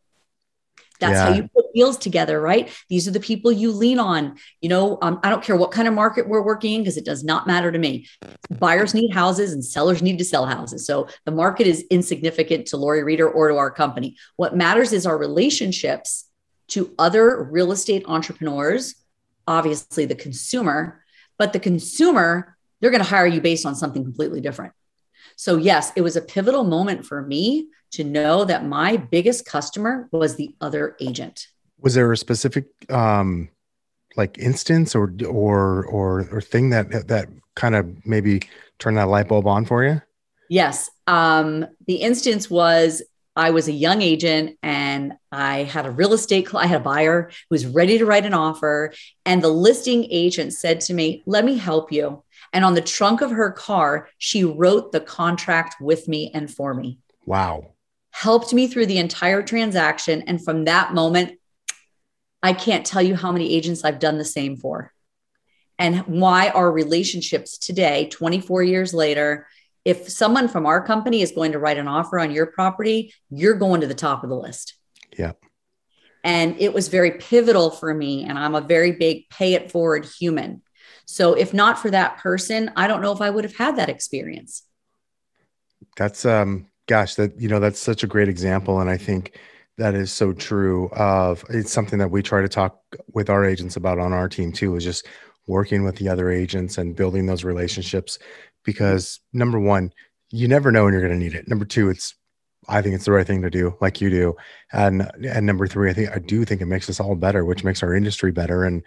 That's 1.00 1.12
yeah. 1.12 1.26
how 1.26 1.34
you 1.34 1.48
put 1.54 1.58
deals 1.74 1.96
together, 1.96 2.40
right? 2.40 2.70
These 2.88 3.06
are 3.06 3.12
the 3.12 3.20
people 3.20 3.52
you 3.52 3.70
lean 3.70 3.98
on. 3.98 4.36
You 4.60 4.68
know, 4.68 4.98
um, 5.00 5.20
I 5.22 5.30
don't 5.30 5.42
care 5.42 5.56
what 5.56 5.70
kind 5.70 5.86
of 5.86 5.94
market 5.94 6.28
we're 6.28 6.42
working 6.42 6.74
in 6.74 6.80
because 6.80 6.96
it 6.96 7.04
does 7.04 7.22
not 7.22 7.46
matter 7.46 7.70
to 7.70 7.78
me. 7.78 8.08
Buyers 8.58 8.94
need 8.94 9.12
houses 9.12 9.52
and 9.52 9.64
sellers 9.64 10.02
need 10.02 10.18
to 10.18 10.24
sell 10.24 10.46
houses. 10.46 10.86
So 10.86 11.08
the 11.24 11.30
market 11.30 11.66
is 11.66 11.84
insignificant 11.90 12.66
to 12.68 12.76
Laurie 12.76 13.04
Reader 13.04 13.30
or 13.30 13.48
to 13.48 13.56
our 13.56 13.70
company. 13.70 14.16
What 14.36 14.56
matters 14.56 14.92
is 14.92 15.06
our 15.06 15.16
relationships 15.16 16.24
to 16.68 16.92
other 16.98 17.44
real 17.44 17.72
estate 17.72 18.04
entrepreneurs, 18.06 18.94
obviously 19.46 20.04
the 20.04 20.14
consumer, 20.14 21.02
but 21.38 21.52
the 21.52 21.60
consumer, 21.60 22.56
they're 22.80 22.90
going 22.90 23.02
to 23.02 23.08
hire 23.08 23.26
you 23.26 23.40
based 23.40 23.64
on 23.64 23.74
something 23.74 24.02
completely 24.02 24.40
different. 24.40 24.72
So, 25.36 25.56
yes, 25.56 25.92
it 25.94 26.02
was 26.02 26.16
a 26.16 26.20
pivotal 26.20 26.64
moment 26.64 27.06
for 27.06 27.22
me 27.22 27.68
to 27.92 28.04
know 28.04 28.44
that 28.44 28.66
my 28.66 28.96
biggest 28.96 29.46
customer 29.46 30.08
was 30.12 30.36
the 30.36 30.54
other 30.60 30.96
agent. 31.00 31.48
Was 31.80 31.94
there 31.94 32.10
a 32.12 32.16
specific 32.16 32.66
um 32.90 33.48
like 34.16 34.38
instance 34.38 34.94
or 34.94 35.12
or 35.26 35.84
or 35.86 36.28
or 36.32 36.40
thing 36.40 36.70
that 36.70 37.08
that 37.08 37.28
kind 37.54 37.74
of 37.74 38.06
maybe 38.06 38.42
turned 38.78 38.96
that 38.96 39.08
light 39.08 39.28
bulb 39.28 39.46
on 39.46 39.64
for 39.64 39.84
you? 39.84 40.00
Yes. 40.48 40.90
Um 41.06 41.66
the 41.86 41.96
instance 41.96 42.50
was 42.50 43.02
I 43.38 43.50
was 43.50 43.68
a 43.68 43.72
young 43.72 44.02
agent 44.02 44.58
and 44.64 45.12
I 45.30 45.62
had 45.62 45.86
a 45.86 45.92
real 45.92 46.12
estate, 46.12 46.52
I 46.52 46.66
had 46.66 46.80
a 46.80 46.84
buyer 46.84 47.30
who 47.48 47.54
was 47.54 47.66
ready 47.66 47.96
to 47.98 48.04
write 48.04 48.26
an 48.26 48.34
offer. 48.34 48.92
And 49.24 49.40
the 49.40 49.48
listing 49.48 50.08
agent 50.10 50.54
said 50.54 50.80
to 50.82 50.94
me, 50.94 51.22
Let 51.24 51.44
me 51.44 51.56
help 51.56 51.92
you. 51.92 52.24
And 52.52 52.64
on 52.64 52.74
the 52.74 52.80
trunk 52.80 53.20
of 53.20 53.30
her 53.30 53.52
car, 53.52 54.08
she 54.18 54.42
wrote 54.42 54.90
the 54.90 55.00
contract 55.00 55.80
with 55.80 56.08
me 56.08 56.32
and 56.34 56.52
for 56.52 56.74
me. 56.74 56.98
Wow. 57.26 57.74
Helped 58.20 58.52
me 58.52 58.66
through 58.66 58.86
the 58.86 58.98
entire 58.98 59.42
transaction. 59.42 60.22
And 60.26 60.42
from 60.42 60.64
that 60.64 60.92
moment, 60.92 61.38
I 62.42 62.52
can't 62.52 62.84
tell 62.84 63.02
you 63.02 63.14
how 63.14 63.30
many 63.30 63.54
agents 63.54 63.84
I've 63.84 64.00
done 64.00 64.18
the 64.18 64.24
same 64.24 64.56
for. 64.56 64.92
And 65.78 66.00
why 66.06 66.48
our 66.48 66.70
relationships 66.70 67.58
today, 67.58 68.08
24 68.10 68.64
years 68.64 68.92
later, 68.92 69.46
if 69.84 70.08
someone 70.08 70.48
from 70.48 70.66
our 70.66 70.84
company 70.84 71.22
is 71.22 71.30
going 71.30 71.52
to 71.52 71.60
write 71.60 71.78
an 71.78 71.86
offer 71.86 72.18
on 72.18 72.32
your 72.32 72.46
property, 72.46 73.14
you're 73.30 73.54
going 73.54 73.82
to 73.82 73.86
the 73.86 73.94
top 73.94 74.24
of 74.24 74.30
the 74.30 74.36
list. 74.36 74.74
Yeah. 75.16 75.32
And 76.24 76.60
it 76.60 76.74
was 76.74 76.88
very 76.88 77.12
pivotal 77.12 77.70
for 77.70 77.94
me. 77.94 78.24
And 78.24 78.36
I'm 78.36 78.56
a 78.56 78.60
very 78.60 78.92
big 78.92 79.28
pay 79.30 79.54
it 79.54 79.70
forward 79.70 80.06
human. 80.18 80.62
So 81.06 81.34
if 81.34 81.54
not 81.54 81.78
for 81.78 81.90
that 81.90 82.18
person, 82.18 82.72
I 82.74 82.88
don't 82.88 83.00
know 83.00 83.12
if 83.12 83.20
I 83.20 83.30
would 83.30 83.44
have 83.44 83.56
had 83.56 83.76
that 83.76 83.88
experience. 83.88 84.64
That's 85.96 86.24
um 86.26 86.66
gosh, 86.88 87.14
that 87.14 87.40
you 87.40 87.48
know, 87.48 87.60
that's 87.60 87.78
such 87.78 88.02
a 88.02 88.08
great 88.08 88.28
example. 88.28 88.80
And 88.80 88.90
I 88.90 88.96
think 88.96 89.38
that 89.76 89.94
is 89.94 90.10
so 90.10 90.32
true 90.32 90.88
of 90.88 91.44
it's 91.50 91.72
something 91.72 92.00
that 92.00 92.10
we 92.10 92.22
try 92.22 92.42
to 92.42 92.48
talk 92.48 92.82
with 93.14 93.30
our 93.30 93.44
agents 93.44 93.76
about 93.76 94.00
on 94.00 94.12
our 94.12 94.28
team 94.28 94.50
too, 94.50 94.74
is 94.74 94.82
just 94.82 95.06
working 95.46 95.84
with 95.84 95.96
the 95.96 96.08
other 96.08 96.30
agents 96.30 96.76
and 96.76 96.96
building 96.96 97.26
those 97.26 97.44
relationships 97.44 98.18
because 98.64 99.20
number 99.32 99.58
one, 99.58 99.92
you 100.30 100.48
never 100.48 100.72
know 100.72 100.84
when 100.84 100.92
you're 100.92 101.02
going 101.06 101.18
to 101.18 101.24
need 101.24 101.34
it. 101.34 101.48
Number 101.48 101.64
two, 101.64 101.88
it's 101.88 102.14
I 102.68 102.82
think 102.82 102.94
it's 102.94 103.06
the 103.06 103.12
right 103.12 103.26
thing 103.26 103.40
to 103.42 103.50
do, 103.50 103.76
like 103.80 104.00
you 104.00 104.10
do. 104.10 104.36
And 104.72 105.10
and 105.24 105.46
number 105.46 105.66
three, 105.66 105.90
I 105.90 105.94
think 105.94 106.10
I 106.10 106.18
do 106.18 106.44
think 106.44 106.60
it 106.60 106.66
makes 106.66 106.90
us 106.90 107.00
all 107.00 107.14
better, 107.14 107.44
which 107.44 107.64
makes 107.64 107.82
our 107.82 107.94
industry 107.94 108.32
better. 108.32 108.64
And 108.64 108.82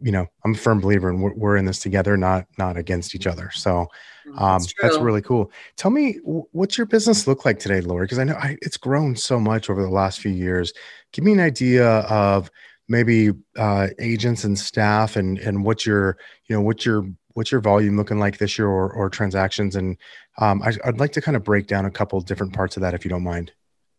you 0.00 0.12
know, 0.12 0.26
I'm 0.44 0.54
a 0.54 0.56
firm 0.56 0.80
believer 0.80 1.08
and 1.08 1.22
we're, 1.22 1.34
we're 1.34 1.56
in 1.56 1.64
this 1.64 1.78
together, 1.78 2.16
not 2.16 2.46
not 2.58 2.76
against 2.76 3.14
each 3.14 3.26
other. 3.26 3.50
So 3.52 3.86
mm, 4.26 4.40
um, 4.40 4.60
that's, 4.60 4.74
that's, 4.80 4.98
really 4.98 5.22
cool. 5.22 5.50
Tell 5.76 5.90
me, 5.90 6.18
what's 6.24 6.76
your 6.78 6.86
business 6.86 7.26
look 7.26 7.44
like 7.44 7.58
today, 7.58 7.80
Laurie? 7.80 8.06
Because 8.06 8.18
I 8.18 8.24
know 8.24 8.34
I, 8.34 8.56
it's 8.62 8.76
grown 8.76 9.16
so 9.16 9.38
much 9.40 9.70
over 9.70 9.82
the 9.82 9.90
last 9.90 10.20
few 10.20 10.32
years. 10.32 10.72
Give 11.12 11.24
me 11.24 11.32
an 11.32 11.40
idea 11.40 11.86
of 11.86 12.50
maybe 12.88 13.30
uh, 13.56 13.88
agents 13.98 14.44
and 14.44 14.58
staff, 14.58 15.16
and 15.16 15.38
and 15.38 15.64
what 15.64 15.86
your 15.86 16.18
you 16.46 16.56
know 16.56 16.62
what 16.62 16.84
your 16.84 17.06
what's 17.34 17.52
your 17.52 17.60
volume 17.60 17.96
looking 17.96 18.18
like 18.18 18.38
this 18.38 18.58
year, 18.58 18.68
or, 18.68 18.92
or 18.92 19.08
transactions, 19.08 19.76
and 19.76 19.96
um, 20.38 20.62
I, 20.62 20.72
would 20.86 21.00
like 21.00 21.12
to 21.12 21.20
kind 21.20 21.36
of 21.36 21.44
break 21.44 21.66
down 21.66 21.86
a 21.86 21.90
couple 21.90 22.20
different 22.20 22.52
parts 22.52 22.76
of 22.76 22.82
that, 22.82 22.94
if 22.94 23.04
you 23.04 23.08
don't 23.08 23.22
mind. 23.22 23.52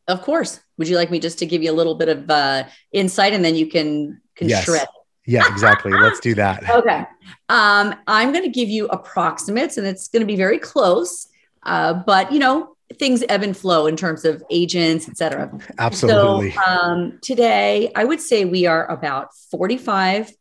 Of 0.07 0.21
course. 0.21 0.59
Would 0.77 0.87
you 0.87 0.95
like 0.95 1.11
me 1.11 1.19
just 1.19 1.39
to 1.39 1.45
give 1.45 1.63
you 1.63 1.71
a 1.71 1.73
little 1.73 1.95
bit 1.95 2.09
of 2.09 2.29
uh, 2.29 2.65
insight, 2.91 3.33
and 3.33 3.43
then 3.43 3.55
you 3.55 3.67
can 3.67 4.21
can 4.35 4.49
yes. 4.49 4.65
shred? 4.65 4.87
Yeah, 5.25 5.43
exactly. 5.47 5.91
Let's 5.91 6.19
do 6.19 6.35
that. 6.35 6.63
Okay. 6.71 7.05
Um, 7.49 7.95
I'm 8.07 8.31
going 8.31 8.43
to 8.43 8.49
give 8.49 8.69
you 8.69 8.87
approximates, 8.87 9.77
and 9.77 9.85
it's 9.85 10.07
going 10.07 10.21
to 10.21 10.25
be 10.25 10.35
very 10.35 10.57
close. 10.57 11.27
Uh, 11.63 11.93
but 11.93 12.31
you 12.31 12.39
know, 12.39 12.75
things 12.93 13.23
ebb 13.29 13.43
and 13.43 13.55
flow 13.55 13.87
in 13.87 13.95
terms 13.95 14.25
of 14.25 14.43
agents, 14.49 15.07
et 15.07 15.17
cetera. 15.17 15.51
Absolutely. 15.77 16.51
So 16.51 16.61
um, 16.61 17.19
today, 17.21 17.91
I 17.95 18.03
would 18.03 18.21
say 18.21 18.45
we 18.45 18.65
are 18.65 18.89
about 18.89 19.35
45 19.51 20.31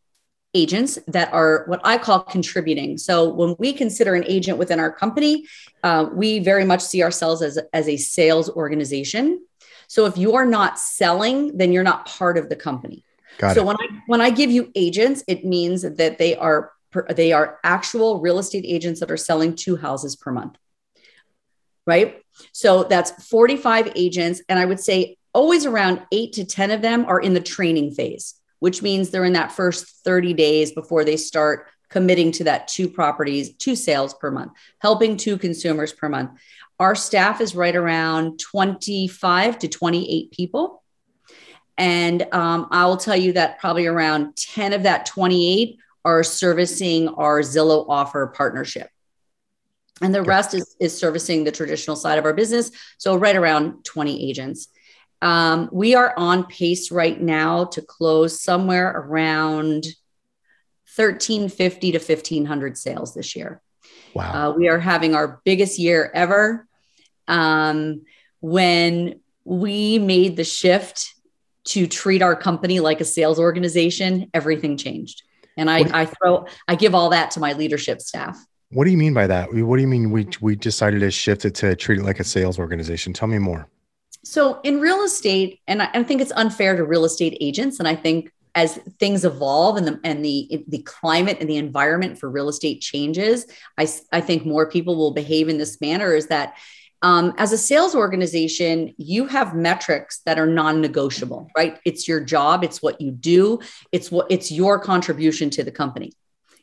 agents 0.54 0.98
that 1.06 1.32
are 1.32 1.64
what 1.66 1.80
I 1.84 1.98
call 1.98 2.22
contributing. 2.22 2.98
So 2.98 3.28
when 3.28 3.54
we 3.58 3.72
consider 3.72 4.14
an 4.14 4.24
agent 4.26 4.58
within 4.58 4.80
our 4.80 4.90
company, 4.90 5.46
uh, 5.82 6.08
we 6.12 6.40
very 6.40 6.64
much 6.64 6.80
see 6.80 7.02
ourselves 7.02 7.42
as, 7.42 7.58
as 7.72 7.88
a 7.88 7.96
sales 7.96 8.50
organization. 8.50 9.44
So 9.86 10.06
if 10.06 10.16
you 10.16 10.34
are 10.34 10.46
not 10.46 10.78
selling, 10.78 11.56
then 11.56 11.72
you're 11.72 11.82
not 11.82 12.06
part 12.06 12.36
of 12.38 12.48
the 12.48 12.56
company. 12.56 13.04
Got 13.40 13.54
so 13.54 13.62
it. 13.62 13.66
when 13.66 13.76
I 13.76 13.86
when 14.06 14.20
I 14.20 14.30
give 14.30 14.50
you 14.50 14.70
agents, 14.74 15.24
it 15.26 15.44
means 15.44 15.82
that 15.82 16.18
they 16.18 16.36
are 16.36 16.72
they 17.08 17.32
are 17.32 17.58
actual 17.64 18.20
real 18.20 18.38
estate 18.38 18.64
agents 18.66 19.00
that 19.00 19.10
are 19.10 19.16
selling 19.16 19.54
two 19.54 19.76
houses 19.76 20.16
per 20.16 20.30
month. 20.30 20.56
Right? 21.86 22.22
So 22.52 22.84
that's 22.84 23.10
45 23.28 23.92
agents 23.96 24.42
and 24.48 24.58
I 24.58 24.64
would 24.64 24.80
say 24.80 25.16
always 25.32 25.66
around 25.66 26.02
8 26.12 26.32
to 26.34 26.44
10 26.44 26.70
of 26.70 26.82
them 26.82 27.04
are 27.06 27.20
in 27.20 27.34
the 27.34 27.40
training 27.40 27.92
phase 27.92 28.40
which 28.60 28.82
means 28.82 29.10
they're 29.10 29.24
in 29.24 29.32
that 29.32 29.52
first 29.52 30.04
30 30.04 30.34
days 30.34 30.72
before 30.72 31.04
they 31.04 31.16
start 31.16 31.66
committing 31.88 32.30
to 32.30 32.44
that 32.44 32.68
two 32.68 32.88
properties, 32.88 33.56
two 33.56 33.74
sales 33.74 34.14
per 34.14 34.30
month, 34.30 34.52
helping 34.78 35.16
two 35.16 35.36
consumers 35.36 35.92
per 35.92 36.08
month. 36.08 36.30
Our 36.78 36.94
staff 36.94 37.40
is 37.40 37.56
right 37.56 37.74
around 37.74 38.38
25 38.38 39.58
to 39.58 39.68
28 39.68 40.30
people. 40.30 40.82
And 41.80 42.26
um, 42.34 42.68
I 42.70 42.84
will 42.84 42.98
tell 42.98 43.16
you 43.16 43.32
that 43.32 43.58
probably 43.58 43.86
around 43.86 44.36
10 44.36 44.74
of 44.74 44.82
that 44.82 45.06
28 45.06 45.78
are 46.04 46.22
servicing 46.22 47.08
our 47.08 47.40
Zillow 47.40 47.86
offer 47.88 48.26
partnership. 48.26 48.90
And 50.02 50.14
the 50.14 50.22
rest 50.22 50.52
is, 50.52 50.76
is 50.78 50.96
servicing 50.96 51.42
the 51.42 51.50
traditional 51.50 51.96
side 51.96 52.18
of 52.18 52.26
our 52.26 52.34
business. 52.34 52.70
So, 52.98 53.16
right 53.16 53.34
around 53.34 53.82
20 53.84 54.28
agents. 54.28 54.68
Um, 55.22 55.70
we 55.72 55.94
are 55.94 56.12
on 56.18 56.44
pace 56.44 56.90
right 56.90 57.18
now 57.18 57.64
to 57.66 57.80
close 57.80 58.42
somewhere 58.42 58.90
around 58.90 59.86
1350 60.96 61.92
to 61.92 61.98
1500 61.98 62.76
sales 62.76 63.14
this 63.14 63.34
year. 63.34 63.62
Wow. 64.12 64.50
Uh, 64.50 64.52
we 64.54 64.68
are 64.68 64.78
having 64.78 65.14
our 65.14 65.40
biggest 65.46 65.78
year 65.78 66.10
ever. 66.12 66.66
Um, 67.26 68.02
when 68.40 69.20
we 69.44 69.98
made 69.98 70.36
the 70.36 70.44
shift 70.44 71.14
to 71.64 71.86
treat 71.86 72.22
our 72.22 72.34
company 72.34 72.80
like 72.80 73.00
a 73.00 73.04
sales 73.04 73.38
organization, 73.38 74.30
everything 74.34 74.76
changed. 74.76 75.22
And 75.56 75.70
I, 75.70 75.84
I 75.92 76.04
throw, 76.06 76.46
I 76.68 76.74
give 76.74 76.94
all 76.94 77.10
that 77.10 77.32
to 77.32 77.40
my 77.40 77.52
leadership 77.52 78.00
staff. 78.00 78.42
What 78.70 78.84
do 78.84 78.90
you 78.90 78.96
mean 78.96 79.14
by 79.14 79.26
that? 79.26 79.52
What 79.52 79.76
do 79.76 79.82
you 79.82 79.88
mean 79.88 80.10
we 80.12 80.28
we 80.40 80.54
decided 80.54 81.00
to 81.00 81.10
shift 81.10 81.44
it 81.44 81.56
to 81.56 81.74
treat 81.74 81.98
it 81.98 82.04
like 82.04 82.20
a 82.20 82.24
sales 82.24 82.58
organization? 82.58 83.12
Tell 83.12 83.26
me 83.26 83.38
more 83.38 83.68
so 84.24 84.60
in 84.62 84.80
real 84.80 85.02
estate, 85.02 85.60
and 85.66 85.82
I, 85.82 85.88
I 85.94 86.02
think 86.02 86.20
it's 86.20 86.32
unfair 86.32 86.76
to 86.76 86.84
real 86.84 87.04
estate 87.04 87.36
agents, 87.40 87.78
and 87.78 87.88
I 87.88 87.96
think 87.96 88.32
as 88.54 88.76
things 88.98 89.24
evolve 89.24 89.76
and 89.76 89.86
the 89.86 90.00
and 90.04 90.24
the 90.24 90.64
the 90.68 90.82
climate 90.82 91.38
and 91.40 91.48
the 91.48 91.56
environment 91.56 92.18
for 92.18 92.28
real 92.28 92.48
estate 92.48 92.80
changes, 92.80 93.46
I 93.78 93.88
I 94.12 94.20
think 94.20 94.44
more 94.44 94.68
people 94.68 94.96
will 94.96 95.12
behave 95.12 95.48
in 95.48 95.58
this 95.58 95.80
manner. 95.80 96.14
Is 96.14 96.26
that 96.26 96.56
um, 97.02 97.32
as 97.38 97.52
a 97.52 97.58
sales 97.58 97.94
organization, 97.94 98.94
you 98.98 99.26
have 99.26 99.54
metrics 99.54 100.20
that 100.26 100.38
are 100.38 100.46
non-negotiable, 100.46 101.50
right? 101.56 101.78
It's 101.84 102.06
your 102.06 102.20
job, 102.20 102.62
it's 102.62 102.82
what 102.82 103.00
you 103.00 103.10
do, 103.10 103.60
it's 103.90 104.10
what 104.10 104.26
it's 104.30 104.52
your 104.52 104.78
contribution 104.78 105.48
to 105.50 105.64
the 105.64 105.72
company. 105.72 106.12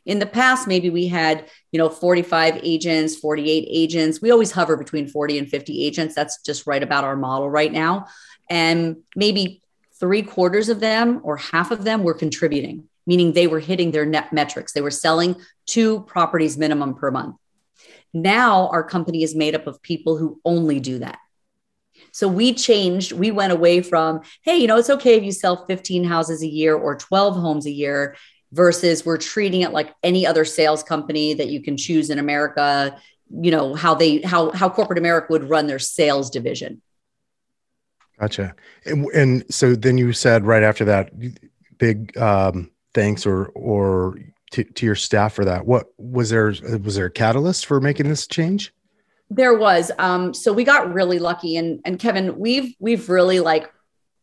In 0.06 0.20
the 0.20 0.26
past 0.26 0.66
maybe 0.68 0.90
we 0.90 1.08
had 1.08 1.50
you 1.72 1.78
know 1.78 1.90
45 1.90 2.60
agents 2.62 3.16
48 3.16 3.66
agents. 3.68 4.22
We 4.22 4.30
always 4.30 4.52
hover 4.52 4.76
between 4.76 5.08
40 5.08 5.38
and 5.38 5.48
50 5.48 5.84
agents. 5.84 6.14
That's 6.14 6.40
just 6.42 6.66
right 6.66 6.82
about 6.82 7.04
our 7.04 7.16
model 7.16 7.50
right 7.50 7.72
now. 7.72 8.06
And 8.48 8.98
maybe 9.16 9.60
three 9.98 10.22
quarters 10.22 10.68
of 10.68 10.80
them 10.80 11.20
or 11.24 11.36
half 11.36 11.72
of 11.72 11.84
them 11.84 12.04
were 12.04 12.14
contributing 12.14 12.88
meaning 13.08 13.32
they 13.32 13.46
were 13.46 13.58
hitting 13.58 13.90
their 13.90 14.04
net 14.04 14.34
metrics. 14.34 14.74
They 14.74 14.82
were 14.82 14.90
selling 14.90 15.34
two 15.66 16.02
properties 16.02 16.58
minimum 16.58 16.94
per 16.94 17.10
month 17.10 17.36
now 18.12 18.68
our 18.68 18.82
company 18.82 19.22
is 19.22 19.34
made 19.34 19.54
up 19.54 19.66
of 19.66 19.82
people 19.82 20.16
who 20.16 20.40
only 20.44 20.80
do 20.80 20.98
that 20.98 21.18
so 22.12 22.28
we 22.28 22.54
changed, 22.54 23.12
we 23.12 23.30
went 23.30 23.52
away 23.52 23.82
from, 23.82 24.22
hey, 24.42 24.56
you 24.56 24.66
know, 24.66 24.76
it's 24.76 24.90
okay 24.90 25.14
if 25.14 25.24
you 25.24 25.32
sell 25.32 25.66
15 25.66 26.04
houses 26.04 26.42
a 26.42 26.46
year 26.46 26.74
or 26.74 26.96
12 26.96 27.36
homes 27.36 27.66
a 27.66 27.70
year 27.70 28.16
versus 28.52 29.04
we're 29.04 29.18
treating 29.18 29.60
it 29.60 29.72
like 29.72 29.94
any 30.02 30.26
other 30.26 30.44
sales 30.44 30.82
company 30.82 31.34
that 31.34 31.48
you 31.48 31.62
can 31.62 31.76
choose 31.76 32.10
in 32.10 32.18
America, 32.18 32.98
you 33.30 33.50
know, 33.50 33.74
how 33.74 33.94
they 33.94 34.20
how 34.22 34.50
how 34.52 34.68
corporate 34.68 34.98
America 34.98 35.26
would 35.30 35.48
run 35.48 35.66
their 35.66 35.78
sales 35.78 36.30
division. 36.30 36.80
Gotcha. 38.18 38.54
And, 38.84 39.06
and 39.14 39.54
so 39.54 39.74
then 39.74 39.98
you 39.98 40.12
said 40.12 40.44
right 40.44 40.62
after 40.62 40.84
that 40.86 41.12
big 41.78 42.16
um, 42.16 42.70
thanks 42.94 43.26
or 43.26 43.46
or 43.54 44.18
to, 44.52 44.64
to 44.64 44.86
your 44.86 44.94
staff 44.94 45.34
for 45.34 45.44
that. 45.44 45.66
What 45.66 45.86
was 45.98 46.30
there 46.30 46.54
was 46.82 46.94
there 46.94 47.06
a 47.06 47.10
catalyst 47.10 47.66
for 47.66 47.80
making 47.80 48.08
this 48.08 48.26
change? 48.26 48.72
There 49.30 49.56
was. 49.58 49.90
Um, 49.98 50.32
so 50.32 50.52
we 50.52 50.64
got 50.64 50.92
really 50.92 51.18
lucky 51.18 51.56
and 51.56 51.80
and 51.84 51.98
Kevin, 51.98 52.38
we've 52.38 52.74
we've 52.78 53.08
really 53.08 53.40
like 53.40 53.70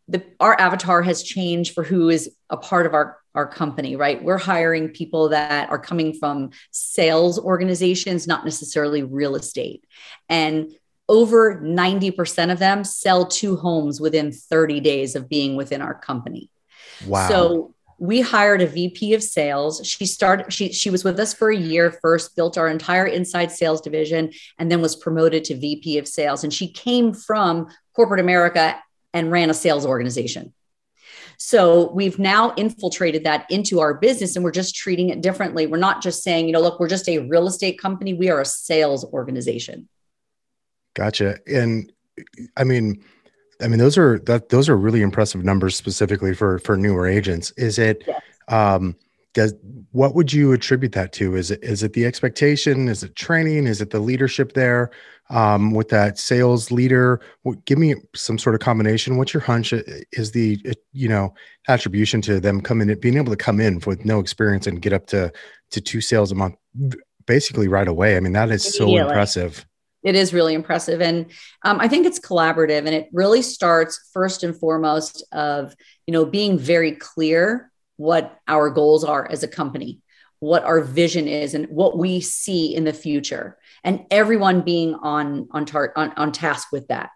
the 0.07 0.23
our 0.39 0.59
avatar 0.59 1.01
has 1.01 1.23
changed 1.23 1.73
for 1.73 1.83
who 1.83 2.09
is 2.09 2.29
a 2.49 2.57
part 2.57 2.85
of 2.85 2.93
our 2.93 3.17
our 3.33 3.47
company 3.47 3.95
right 3.95 4.23
we're 4.23 4.37
hiring 4.37 4.89
people 4.89 5.29
that 5.29 5.69
are 5.69 5.79
coming 5.79 6.13
from 6.13 6.51
sales 6.71 7.39
organizations 7.39 8.27
not 8.27 8.45
necessarily 8.45 9.03
real 9.03 9.35
estate 9.35 9.83
and 10.29 10.71
over 11.07 11.61
90% 11.61 12.51
of 12.51 12.57
them 12.57 12.83
sell 12.83 13.27
two 13.27 13.55
homes 13.55 14.01
within 14.01 14.31
30 14.31 14.79
days 14.79 15.15
of 15.15 15.29
being 15.29 15.55
within 15.55 15.81
our 15.81 15.93
company 15.93 16.49
wow 17.07 17.27
so 17.27 17.75
we 17.97 18.21
hired 18.21 18.61
a 18.61 18.67
VP 18.67 19.13
of 19.13 19.23
sales. 19.23 19.85
She 19.85 20.05
started, 20.05 20.51
she, 20.51 20.71
she 20.73 20.89
was 20.89 21.03
with 21.03 21.19
us 21.19 21.33
for 21.33 21.49
a 21.49 21.57
year 21.57 21.91
first, 22.01 22.35
built 22.35 22.57
our 22.57 22.67
entire 22.67 23.05
inside 23.05 23.51
sales 23.51 23.81
division, 23.81 24.31
and 24.59 24.71
then 24.71 24.81
was 24.81 24.95
promoted 24.95 25.43
to 25.45 25.55
VP 25.55 25.97
of 25.97 26.07
sales. 26.07 26.43
And 26.43 26.53
she 26.53 26.67
came 26.67 27.13
from 27.13 27.67
corporate 27.95 28.19
America 28.19 28.75
and 29.13 29.31
ran 29.31 29.49
a 29.49 29.53
sales 29.53 29.85
organization. 29.85 30.53
So 31.37 31.91
we've 31.91 32.19
now 32.19 32.53
infiltrated 32.55 33.23
that 33.25 33.45
into 33.49 33.79
our 33.79 33.93
business 33.93 34.35
and 34.35 34.43
we're 34.43 34.51
just 34.51 34.75
treating 34.75 35.09
it 35.09 35.21
differently. 35.21 35.67
We're 35.67 35.77
not 35.77 36.01
just 36.01 36.23
saying, 36.23 36.47
you 36.47 36.53
know, 36.53 36.61
look, 36.61 36.79
we're 36.79 36.87
just 36.87 37.09
a 37.09 37.19
real 37.19 37.47
estate 37.47 37.79
company, 37.79 38.13
we 38.13 38.29
are 38.29 38.41
a 38.41 38.45
sales 38.45 39.05
organization. 39.05 39.89
Gotcha. 40.93 41.37
And 41.45 41.91
I 42.55 42.63
mean, 42.63 43.03
I 43.61 43.67
mean, 43.67 43.79
those 43.79 43.97
are 43.97 44.19
that 44.19 44.49
those 44.49 44.69
are 44.69 44.77
really 44.77 45.01
impressive 45.01 45.43
numbers 45.43 45.75
specifically 45.75 46.33
for 46.33 46.59
for 46.59 46.77
newer 46.77 47.07
agents. 47.07 47.51
Is 47.57 47.79
it 47.79 48.03
yes. 48.07 48.21
um 48.47 48.95
does 49.33 49.53
what 49.91 50.15
would 50.15 50.31
you 50.31 50.53
attribute 50.53 50.93
that 50.93 51.11
to? 51.13 51.35
Is 51.35 51.51
it 51.51 51.63
is 51.63 51.83
it 51.83 51.93
the 51.93 52.05
expectation? 52.05 52.87
Is 52.87 53.03
it 53.03 53.15
training? 53.15 53.67
Is 53.67 53.81
it 53.81 53.89
the 53.89 53.99
leadership 53.99 54.53
there? 54.53 54.91
um, 55.29 55.71
with 55.71 55.89
that 55.89 56.17
sales 56.17 56.71
leader. 56.71 57.19
Give 57.65 57.77
me 57.77 57.95
some 58.13 58.37
sort 58.37 58.55
of 58.55 58.61
combination. 58.61 59.17
What's 59.17 59.33
your 59.33 59.41
hunch 59.41 59.73
uh, 59.73 59.81
is 60.11 60.31
the 60.31 60.59
uh, 60.67 60.73
you 60.93 61.09
know 61.09 61.33
attribution 61.67 62.21
to 62.21 62.39
them 62.39 62.61
coming 62.61 62.89
in, 62.89 62.99
being 62.99 63.17
able 63.17 63.31
to 63.31 63.37
come 63.37 63.59
in 63.59 63.81
with 63.85 64.05
no 64.05 64.19
experience 64.19 64.67
and 64.67 64.81
get 64.81 64.93
up 64.93 65.07
to 65.07 65.31
to 65.71 65.81
two 65.81 66.01
sales 66.01 66.31
a 66.31 66.35
month 66.35 66.55
basically 67.25 67.67
right 67.67 67.87
away? 67.87 68.17
I 68.17 68.19
mean, 68.19 68.33
that 68.33 68.51
is 68.51 68.75
so 68.75 68.95
impressive. 68.97 69.65
It 70.05 70.15
is 70.15 70.33
really 70.33 70.53
impressive, 70.53 71.01
and 71.01 71.25
um, 71.63 71.79
I 71.81 71.87
think 71.87 72.05
it's 72.05 72.19
collaborative, 72.19 72.79
and 72.79 72.89
it 72.89 73.09
really 73.11 73.41
starts 73.41 74.09
first 74.13 74.43
and 74.43 74.57
foremost 74.57 75.25
of 75.31 75.75
you 76.07 76.13
know 76.13 76.25
being 76.25 76.57
very 76.57 76.93
clear 76.93 77.71
what 77.97 78.39
our 78.47 78.69
goals 78.69 79.03
are 79.03 79.29
as 79.29 79.43
a 79.43 79.47
company 79.47 80.01
what 80.39 80.63
our 80.63 80.81
vision 80.81 81.27
is 81.27 81.53
and 81.53 81.65
what 81.67 81.97
we 81.97 82.19
see 82.19 82.75
in 82.75 82.83
the 82.83 82.93
future 82.93 83.57
and 83.83 84.05
everyone 84.11 84.61
being 84.61 84.93
on 84.95 85.47
on, 85.51 85.65
tar- 85.65 85.93
on 85.95 86.11
on 86.17 86.31
task 86.31 86.71
with 86.71 86.87
that. 86.89 87.09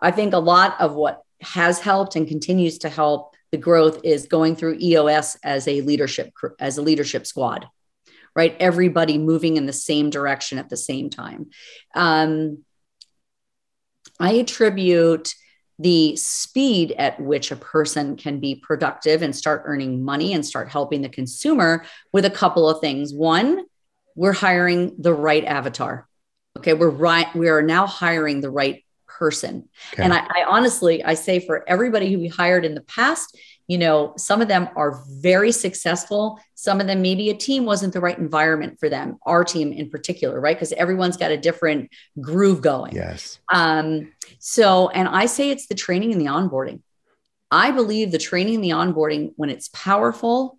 I 0.00 0.10
think 0.10 0.34
a 0.34 0.38
lot 0.38 0.80
of 0.80 0.94
what 0.94 1.22
has 1.40 1.80
helped 1.80 2.16
and 2.16 2.26
continues 2.26 2.78
to 2.78 2.88
help 2.88 3.34
the 3.52 3.58
growth 3.58 4.00
is 4.04 4.26
going 4.26 4.56
through 4.56 4.78
EOS 4.80 5.36
as 5.44 5.68
a 5.68 5.80
leadership 5.82 6.32
as 6.58 6.78
a 6.78 6.82
leadership 6.82 7.26
squad 7.26 7.66
right 8.34 8.56
everybody 8.60 9.18
moving 9.18 9.56
in 9.56 9.66
the 9.66 9.72
same 9.72 10.10
direction 10.10 10.58
at 10.58 10.68
the 10.68 10.76
same 10.76 11.10
time 11.10 11.46
um, 11.94 12.58
i 14.18 14.32
attribute 14.32 15.34
the 15.78 16.14
speed 16.16 16.92
at 16.92 17.20
which 17.20 17.50
a 17.50 17.56
person 17.56 18.16
can 18.16 18.38
be 18.38 18.54
productive 18.54 19.22
and 19.22 19.34
start 19.34 19.62
earning 19.64 20.04
money 20.04 20.32
and 20.32 20.46
start 20.46 20.68
helping 20.68 21.02
the 21.02 21.08
consumer 21.08 21.84
with 22.12 22.24
a 22.24 22.30
couple 22.30 22.68
of 22.68 22.80
things. 22.80 23.12
One, 23.12 23.64
we're 24.14 24.32
hiring 24.32 24.94
the 24.98 25.12
right 25.12 25.44
avatar. 25.44 26.08
Okay, 26.56 26.74
we're 26.74 26.90
right. 26.90 27.34
We 27.34 27.48
are 27.48 27.62
now 27.62 27.86
hiring 27.86 28.40
the 28.40 28.50
right 28.50 28.84
person. 29.08 29.68
Okay. 29.92 30.04
And 30.04 30.12
I, 30.12 30.18
I 30.18 30.44
honestly, 30.46 31.02
I 31.02 31.14
say 31.14 31.40
for 31.40 31.68
everybody 31.68 32.12
who 32.12 32.20
we 32.20 32.28
hired 32.28 32.64
in 32.64 32.74
the 32.74 32.80
past, 32.82 33.36
you 33.66 33.78
know 33.78 34.12
some 34.16 34.42
of 34.42 34.48
them 34.48 34.68
are 34.76 35.02
very 35.08 35.52
successful. 35.52 36.38
Some 36.54 36.80
of 36.80 36.86
them 36.86 37.02
maybe 37.02 37.30
a 37.30 37.34
team 37.34 37.64
wasn't 37.64 37.94
the 37.94 38.00
right 38.00 38.18
environment 38.18 38.78
for 38.78 38.88
them 38.88 39.18
our 39.24 39.44
team 39.44 39.72
in 39.72 39.90
particular 39.90 40.40
right? 40.40 40.56
Because 40.56 40.72
everyone's 40.72 41.16
got 41.16 41.30
a 41.30 41.36
different 41.36 41.90
groove 42.20 42.60
going. 42.60 42.94
Yes. 42.94 43.38
Um 43.52 44.12
so 44.38 44.88
and 44.90 45.08
i 45.08 45.26
say 45.26 45.50
it's 45.50 45.66
the 45.66 45.74
training 45.74 46.12
and 46.12 46.20
the 46.20 46.26
onboarding. 46.26 46.82
I 47.50 47.70
believe 47.70 48.10
the 48.10 48.18
training 48.18 48.56
and 48.56 48.64
the 48.64 48.70
onboarding 48.70 49.32
when 49.36 49.50
it's 49.50 49.68
powerful 49.68 50.58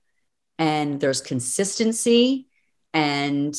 and 0.57 0.99
there's 0.99 1.21
consistency 1.21 2.47
and 2.93 3.53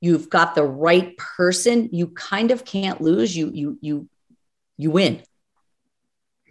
you've 0.00 0.28
got 0.28 0.54
the 0.54 0.64
right 0.64 1.16
person 1.16 1.88
you 1.92 2.08
kind 2.08 2.50
of 2.50 2.64
can't 2.64 3.00
lose. 3.00 3.36
You 3.36 3.50
you 3.52 3.78
you 3.80 4.08
you 4.76 4.90
win. 4.90 5.22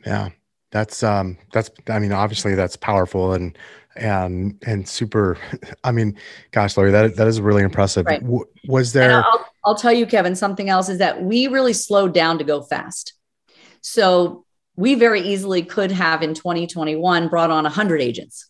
Yeah 0.06 0.30
that's 0.72 1.04
um 1.04 1.38
that's 1.52 1.70
i 1.88 2.00
mean 2.00 2.12
obviously 2.12 2.56
that's 2.56 2.76
powerful 2.76 3.34
and 3.34 3.58
and 3.96 4.58
and 4.66 4.88
super 4.88 5.38
i 5.84 5.92
mean 5.92 6.16
gosh 6.52 6.78
Laurie, 6.78 6.92
that 6.92 7.16
that 7.16 7.28
is 7.28 7.42
really 7.42 7.64
impressive 7.64 8.06
right. 8.06 8.22
w- 8.22 8.46
was 8.68 8.94
there 8.94 9.24
I'll, 9.24 9.46
I'll 9.66 9.76
tell 9.76 9.94
you 9.94 10.06
kevin 10.06 10.36
something 10.36 10.70
else 10.70 10.90
is 10.90 11.00
that 11.00 11.22
we 11.24 11.48
really 11.48 11.74
slowed 11.74 12.14
down 12.14 12.38
to 12.38 12.44
go 12.44 12.62
fast 12.62 13.14
so 13.82 14.46
we 14.76 14.96
very 14.96 15.22
easily 15.22 15.64
could 15.64 15.92
have 15.92 16.22
in 16.22 16.34
2021 16.34 17.28
brought 17.28 17.52
on 17.52 17.64
100 17.64 18.02
agents 18.02 18.50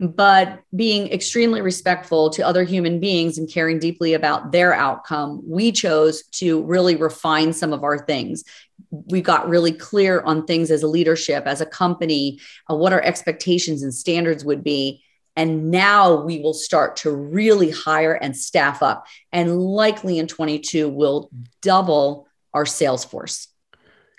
but 0.00 0.60
being 0.74 1.08
extremely 1.12 1.60
respectful 1.60 2.30
to 2.30 2.46
other 2.46 2.62
human 2.62 3.00
beings 3.00 3.36
and 3.36 3.50
caring 3.50 3.80
deeply 3.80 4.14
about 4.14 4.52
their 4.52 4.72
outcome, 4.72 5.42
we 5.44 5.72
chose 5.72 6.22
to 6.32 6.62
really 6.64 6.94
refine 6.94 7.52
some 7.52 7.72
of 7.72 7.82
our 7.82 7.98
things. 7.98 8.44
We 8.90 9.20
got 9.20 9.48
really 9.48 9.72
clear 9.72 10.20
on 10.22 10.46
things 10.46 10.70
as 10.70 10.82
a 10.82 10.88
leadership, 10.88 11.46
as 11.46 11.60
a 11.60 11.66
company, 11.66 12.40
uh, 12.70 12.74
what 12.74 12.92
our 12.92 13.02
expectations 13.02 13.82
and 13.82 13.92
standards 13.92 14.44
would 14.44 14.64
be. 14.64 15.02
And 15.36 15.70
now 15.70 16.22
we 16.22 16.40
will 16.40 16.54
start 16.54 16.96
to 16.96 17.12
really 17.12 17.70
hire 17.70 18.14
and 18.14 18.36
staff 18.36 18.82
up. 18.82 19.06
And 19.30 19.60
likely 19.60 20.18
in 20.18 20.26
22, 20.26 20.88
we'll 20.88 21.30
double 21.62 22.26
our 22.52 22.66
sales 22.66 23.04
force. 23.04 23.48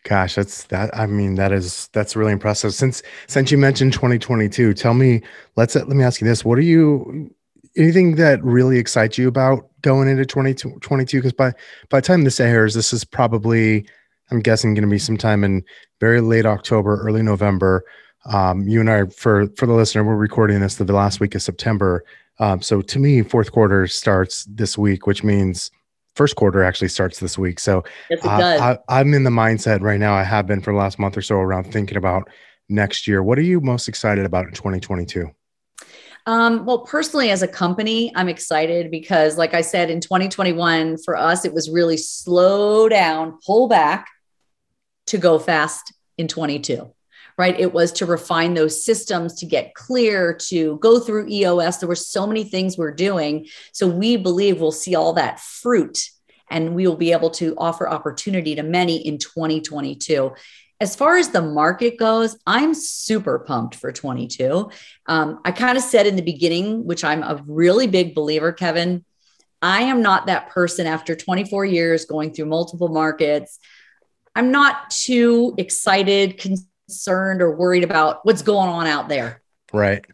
Gosh, 0.04 0.36
that's 0.36 0.64
that. 0.66 0.96
I 0.96 1.06
mean, 1.08 1.36
that 1.36 1.52
is 1.52 1.90
that's 1.92 2.16
really 2.16 2.32
impressive. 2.32 2.74
Since 2.74 3.04
since 3.28 3.52
you 3.52 3.58
mentioned 3.58 3.94
2022, 3.94 4.74
tell 4.74 4.94
me. 4.94 5.22
Let's 5.58 5.76
let 5.76 5.88
me 5.90 6.04
ask 6.04 6.22
you 6.22 6.28
this: 6.28 6.46
What 6.46 6.58
are 6.58 6.62
you? 6.62 7.34
Anything 7.76 8.16
that 8.16 8.44
really 8.44 8.78
excites 8.78 9.18
you 9.18 9.28
about 9.28 9.70
going 9.82 10.08
into 10.08 10.26
2022? 10.26 11.18
Because 11.18 11.34
by 11.34 11.52
by 11.90 12.00
the 12.00 12.08
time 12.08 12.24
this 12.24 12.40
airs, 12.40 12.74
this 12.74 12.94
is 12.94 13.04
probably, 13.04 13.86
I'm 14.32 14.40
guessing, 14.40 14.74
going 14.74 14.88
to 14.88 14.90
be 14.90 15.00
sometime 15.00 15.44
in 15.44 15.64
very 16.00 16.22
late 16.22 16.46
October, 16.46 17.02
early 17.02 17.22
November. 17.22 17.84
Um, 18.26 18.68
you 18.68 18.80
and 18.80 18.90
I, 18.90 19.06
for 19.06 19.48
for 19.56 19.66
the 19.66 19.74
listener, 19.74 20.04
we're 20.04 20.16
recording 20.16 20.60
this 20.60 20.76
the 20.76 20.86
last 20.86 21.20
week 21.20 21.36
of 21.36 21.42
September. 21.42 22.04
Um, 22.40 22.62
so 22.62 22.82
to 22.82 23.00
me, 23.00 23.22
fourth 23.22 23.52
quarter 23.52 23.88
starts 23.88 24.46
this 24.46 24.78
week, 24.78 25.08
which 25.08 25.24
means 25.24 25.72
first 26.16 26.36
quarter 26.36 26.64
actually 26.64 26.90
starts 26.90 27.20
this 27.20 27.38
week. 27.38 27.60
So 27.60 27.84
yes, 28.10 28.24
uh, 28.26 28.78
I, 28.88 29.00
I'm 29.00 29.14
in 29.14 29.24
the 29.24 29.30
mindset 29.30 29.82
right 29.82 30.00
now. 30.00 30.14
I 30.14 30.24
have 30.24 30.48
been 30.48 30.62
for 30.62 30.74
the 30.74 30.78
last 30.80 31.00
month 31.00 31.18
or 31.18 31.22
so 31.22 31.36
around 31.36 31.72
thinking 31.72 31.98
about 31.98 32.30
next 32.68 33.08
year. 33.08 33.24
What 33.24 33.38
are 33.38 33.44
you 33.44 33.62
most 33.62 33.88
excited 33.88 34.26
about 34.26 34.46
in 34.46 34.54
2022? 34.54 35.30
Um, 36.26 36.66
well, 36.66 36.80
personally, 36.80 37.32
as 37.32 37.42
a 37.42 37.48
company, 37.48 38.12
I'm 38.16 38.30
excited 38.30 38.92
because, 38.92 39.38
like 39.38 39.54
I 39.54 39.62
said, 39.62 39.90
in 39.90 40.00
2021, 40.00 40.98
for 40.98 41.16
us, 41.16 41.46
it 41.46 41.54
was 41.54 41.70
really 41.70 41.98
slow 41.98 42.88
down, 42.88 43.40
pull 43.46 43.68
back 43.68 44.08
to 45.10 45.18
go 45.18 45.38
fast 45.40 45.94
in 46.18 46.28
22 46.28 46.92
right? 47.40 47.58
It 47.58 47.72
was 47.72 47.94
to 47.94 48.06
refine 48.06 48.54
those 48.54 48.84
systems, 48.84 49.34
to 49.36 49.46
get 49.46 49.74
clear, 49.74 50.34
to 50.50 50.78
go 50.80 51.00
through 51.00 51.30
EOS. 51.30 51.78
There 51.78 51.88
were 51.88 51.96
so 51.96 52.28
many 52.28 52.44
things 52.44 52.78
we're 52.78 52.92
doing. 52.92 53.48
So 53.72 53.88
we 53.88 54.18
believe 54.18 54.60
we'll 54.60 54.74
see 54.74 54.94
all 54.94 55.14
that 55.14 55.40
fruit 55.40 56.10
and 56.50 56.76
we 56.76 56.86
will 56.86 56.98
be 56.98 57.14
able 57.14 57.30
to 57.30 57.56
offer 57.58 57.88
opportunity 57.88 58.56
to 58.56 58.64
many 58.64 59.08
in 59.08 59.20
2022. 59.20 60.34
As 60.82 60.98
far 60.98 61.16
as 61.16 61.30
the 61.30 61.42
market 61.42 61.98
goes, 61.98 62.38
I'm 62.46 62.74
super 62.74 63.40
pumped 63.40 63.76
for 63.76 63.94
22. 63.94 64.70
Um, 65.06 65.40
I 65.46 65.54
kind 65.54 65.78
of 65.78 65.84
said 65.84 66.08
in 66.08 66.18
the 66.18 66.22
beginning, 66.22 66.86
which 66.86 67.06
I'm 67.06 67.24
a 67.24 67.42
really 67.48 67.88
big 67.88 68.16
believer, 68.16 68.52
Kevin. 68.52 69.06
I 69.62 69.84
am 69.84 70.02
not 70.02 70.28
that 70.28 70.50
person 70.50 70.88
after 70.88 71.16
24 71.16 71.66
years 71.66 72.04
going 72.04 72.34
through 72.34 72.46
multiple 72.46 72.90
markets. 72.90 73.60
I'm 74.36 74.52
not 74.52 74.90
too 74.90 75.54
excited, 75.58 76.38
concerned 76.38 77.42
or 77.42 77.56
worried 77.56 77.84
about 77.84 78.26
what's 78.26 78.42
going 78.42 78.70
on 78.70 78.88
out 78.88 79.10
there. 79.10 79.42
Right. 79.74 80.06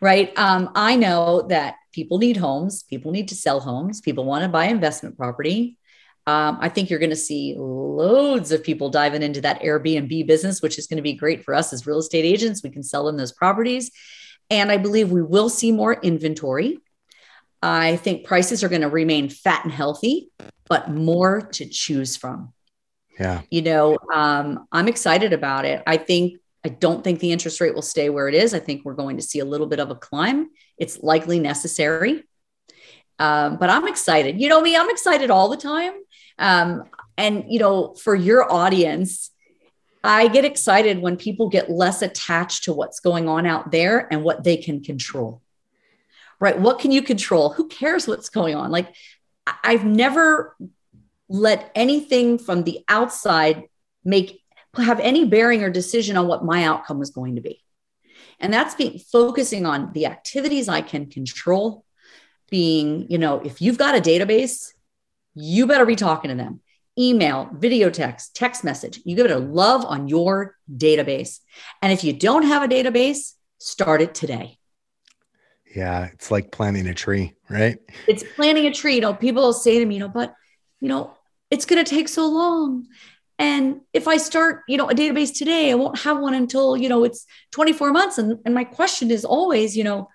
Right. 0.00 0.36
Um, 0.38 0.70
I 0.74 0.96
know 0.96 1.42
that 1.48 1.76
people 1.92 2.18
need 2.18 2.36
homes, 2.36 2.82
people 2.82 3.12
need 3.12 3.28
to 3.28 3.34
sell 3.34 3.60
homes, 3.60 4.00
people 4.00 4.24
want 4.24 4.42
to 4.42 4.48
buy 4.48 4.66
investment 4.66 5.16
property. 5.16 5.78
Um, 6.26 6.58
I 6.60 6.70
think 6.70 6.88
you're 6.88 6.98
going 6.98 7.10
to 7.10 7.16
see 7.16 7.54
loads 7.56 8.50
of 8.50 8.64
people 8.64 8.88
diving 8.88 9.22
into 9.22 9.42
that 9.42 9.60
Airbnb 9.60 10.26
business, 10.26 10.62
which 10.62 10.78
is 10.78 10.86
going 10.86 10.96
to 10.96 11.02
be 11.02 11.12
great 11.12 11.44
for 11.44 11.54
us 11.54 11.72
as 11.72 11.86
real 11.86 11.98
estate 11.98 12.24
agents. 12.24 12.62
We 12.62 12.70
can 12.70 12.82
sell 12.82 13.04
them 13.04 13.18
those 13.18 13.32
properties. 13.32 13.90
And 14.48 14.72
I 14.72 14.78
believe 14.78 15.10
we 15.10 15.22
will 15.22 15.50
see 15.50 15.70
more 15.70 15.92
inventory. 15.92 16.78
I 17.62 17.96
think 17.96 18.26
prices 18.26 18.64
are 18.64 18.68
going 18.68 18.82
to 18.82 18.88
remain 18.88 19.28
fat 19.28 19.64
and 19.64 19.72
healthy, 19.72 20.30
but 20.66 20.90
more 20.90 21.42
to 21.52 21.66
choose 21.66 22.16
from. 22.16 22.53
Yeah. 23.18 23.42
You 23.50 23.62
know, 23.62 23.98
um, 24.12 24.66
I'm 24.72 24.88
excited 24.88 25.32
about 25.32 25.64
it. 25.64 25.82
I 25.86 25.96
think, 25.96 26.40
I 26.64 26.68
don't 26.70 27.04
think 27.04 27.20
the 27.20 27.30
interest 27.30 27.60
rate 27.60 27.74
will 27.74 27.82
stay 27.82 28.10
where 28.10 28.28
it 28.28 28.34
is. 28.34 28.54
I 28.54 28.58
think 28.58 28.84
we're 28.84 28.94
going 28.94 29.16
to 29.16 29.22
see 29.22 29.38
a 29.38 29.44
little 29.44 29.66
bit 29.66 29.80
of 29.80 29.90
a 29.90 29.94
climb. 29.94 30.50
It's 30.78 31.02
likely 31.02 31.38
necessary. 31.38 32.24
Um, 33.18 33.58
but 33.58 33.70
I'm 33.70 33.86
excited. 33.86 34.40
You 34.40 34.48
know 34.48 34.60
me, 34.60 34.76
I'm 34.76 34.90
excited 34.90 35.30
all 35.30 35.48
the 35.48 35.56
time. 35.56 35.92
Um, 36.38 36.84
and, 37.16 37.44
you 37.48 37.60
know, 37.60 37.94
for 37.94 38.14
your 38.14 38.50
audience, 38.50 39.30
I 40.02 40.26
get 40.28 40.44
excited 40.44 40.98
when 40.98 41.16
people 41.16 41.48
get 41.48 41.70
less 41.70 42.02
attached 42.02 42.64
to 42.64 42.72
what's 42.72 42.98
going 42.98 43.28
on 43.28 43.46
out 43.46 43.70
there 43.70 44.08
and 44.12 44.24
what 44.24 44.42
they 44.42 44.56
can 44.56 44.82
control. 44.82 45.40
Right? 46.40 46.58
What 46.58 46.80
can 46.80 46.90
you 46.90 47.02
control? 47.02 47.50
Who 47.50 47.68
cares 47.68 48.08
what's 48.08 48.28
going 48.28 48.56
on? 48.56 48.72
Like, 48.72 48.92
I've 49.62 49.84
never 49.84 50.56
let 51.28 51.70
anything 51.74 52.38
from 52.38 52.64
the 52.64 52.84
outside 52.88 53.64
make 54.04 54.40
have 54.76 55.00
any 55.00 55.24
bearing 55.24 55.62
or 55.62 55.70
decision 55.70 56.16
on 56.16 56.26
what 56.26 56.44
my 56.44 56.64
outcome 56.64 56.98
was 56.98 57.10
going 57.10 57.36
to 57.36 57.40
be. 57.40 57.62
And 58.40 58.52
that's 58.52 58.74
being 58.74 58.98
focusing 58.98 59.66
on 59.66 59.92
the 59.92 60.06
activities 60.06 60.68
I 60.68 60.80
can 60.80 61.06
control, 61.06 61.84
being, 62.50 63.06
you 63.08 63.18
know, 63.18 63.40
if 63.40 63.62
you've 63.62 63.78
got 63.78 63.96
a 63.96 64.00
database, 64.00 64.72
you 65.34 65.66
better 65.66 65.86
be 65.86 65.96
talking 65.96 66.30
to 66.30 66.36
them. 66.36 66.60
Email, 66.98 67.48
video 67.52 67.90
text, 67.90 68.36
text 68.36 68.62
message. 68.62 69.00
You 69.04 69.16
give 69.16 69.26
it 69.26 69.32
a 69.32 69.38
love 69.38 69.84
on 69.84 70.08
your 70.08 70.56
database. 70.70 71.40
And 71.82 71.92
if 71.92 72.04
you 72.04 72.12
don't 72.12 72.44
have 72.44 72.62
a 72.62 72.68
database, 72.68 73.32
start 73.58 74.00
it 74.00 74.14
today. 74.14 74.58
Yeah, 75.74 76.08
it's 76.12 76.30
like 76.30 76.52
planting 76.52 76.86
a 76.86 76.94
tree, 76.94 77.34
right? 77.48 77.78
It's 78.06 78.22
planting 78.36 78.66
a 78.66 78.72
tree. 78.72 78.96
You 78.96 79.00
know, 79.00 79.14
people 79.14 79.52
say 79.52 79.80
to 79.80 79.86
me, 79.86 79.94
you 79.94 80.00
know, 80.00 80.08
but 80.08 80.34
you 80.84 80.90
know, 80.90 81.16
it's 81.50 81.64
going 81.64 81.82
to 81.82 81.90
take 81.90 82.08
so 82.08 82.28
long. 82.28 82.86
And 83.38 83.80
if 83.94 84.06
I 84.06 84.18
start, 84.18 84.64
you 84.68 84.76
know, 84.76 84.90
a 84.90 84.94
database 84.94 85.34
today, 85.34 85.70
I 85.70 85.74
won't 85.76 85.98
have 86.00 86.20
one 86.20 86.34
until, 86.34 86.76
you 86.76 86.90
know, 86.90 87.04
it's 87.04 87.24
24 87.52 87.90
months. 87.90 88.18
And, 88.18 88.38
and 88.44 88.54
my 88.54 88.64
question 88.64 89.10
is 89.10 89.24
always, 89.24 89.78
you 89.78 89.82
know, 89.82 90.10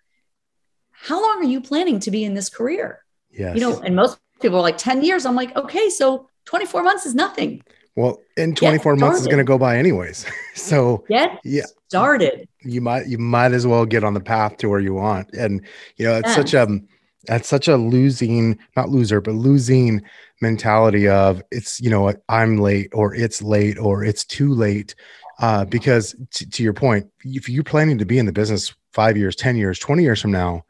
how 0.91 1.19
long 1.19 1.39
are 1.39 1.49
you 1.49 1.59
planning 1.59 1.99
to 2.01 2.11
be 2.11 2.23
in 2.23 2.35
this 2.35 2.51
career? 2.51 3.03
Yes. 3.31 3.55
You 3.55 3.61
know, 3.61 3.79
and 3.79 3.95
most 3.95 4.19
people 4.43 4.59
are 4.59 4.61
like 4.61 4.77
10 4.77 5.03
years. 5.03 5.25
I'm 5.25 5.33
like, 5.33 5.55
okay, 5.55 5.89
so 5.89 6.29
24 6.45 6.83
months 6.83 7.07
is 7.07 7.15
nothing. 7.15 7.63
Well, 7.95 8.19
in 8.37 8.53
24 8.53 8.95
months 8.95 9.21
is 9.21 9.25
going 9.25 9.39
to 9.39 9.43
go 9.43 9.57
by 9.57 9.75
anyways. 9.79 10.27
so 10.53 11.03
get 11.09 11.39
yeah, 11.43 11.63
started. 11.87 12.47
You 12.61 12.81
might 12.81 13.07
you 13.07 13.17
might 13.17 13.53
as 13.53 13.65
well 13.65 13.87
get 13.87 14.03
on 14.03 14.13
the 14.13 14.21
path 14.21 14.57
to 14.57 14.69
where 14.69 14.79
you 14.79 14.93
want. 14.93 15.33
And 15.33 15.65
you 15.97 16.05
know, 16.05 16.19
it's 16.19 16.27
yes. 16.27 16.35
such 16.35 16.53
a 16.53 16.79
that's 17.25 17.47
such 17.47 17.67
a 17.67 17.77
losing, 17.77 18.57
not 18.75 18.89
loser, 18.89 19.21
but 19.21 19.33
losing 19.33 20.01
mentality 20.41 21.07
of 21.07 21.41
it's, 21.51 21.79
you 21.81 21.89
know, 21.89 22.13
I'm 22.29 22.57
late 22.57 22.89
or 22.93 23.13
it's 23.13 23.41
late 23.41 23.77
or 23.77 24.03
it's 24.03 24.23
too 24.23 24.53
late. 24.53 24.95
Uh, 25.39 25.63
because 25.65 26.15
t- 26.31 26.45
to 26.45 26.63
your 26.63 26.73
point, 26.73 27.07
if 27.23 27.47
you're 27.47 27.63
planning 27.63 27.97
to 27.97 28.05
be 28.05 28.19
in 28.19 28.25
the 28.25 28.31
business 28.31 28.73
five 28.93 29.15
years, 29.17 29.35
10 29.35 29.55
years, 29.55 29.79
20 29.79 30.03
years 30.03 30.21
from 30.21 30.31
now, 30.31 30.63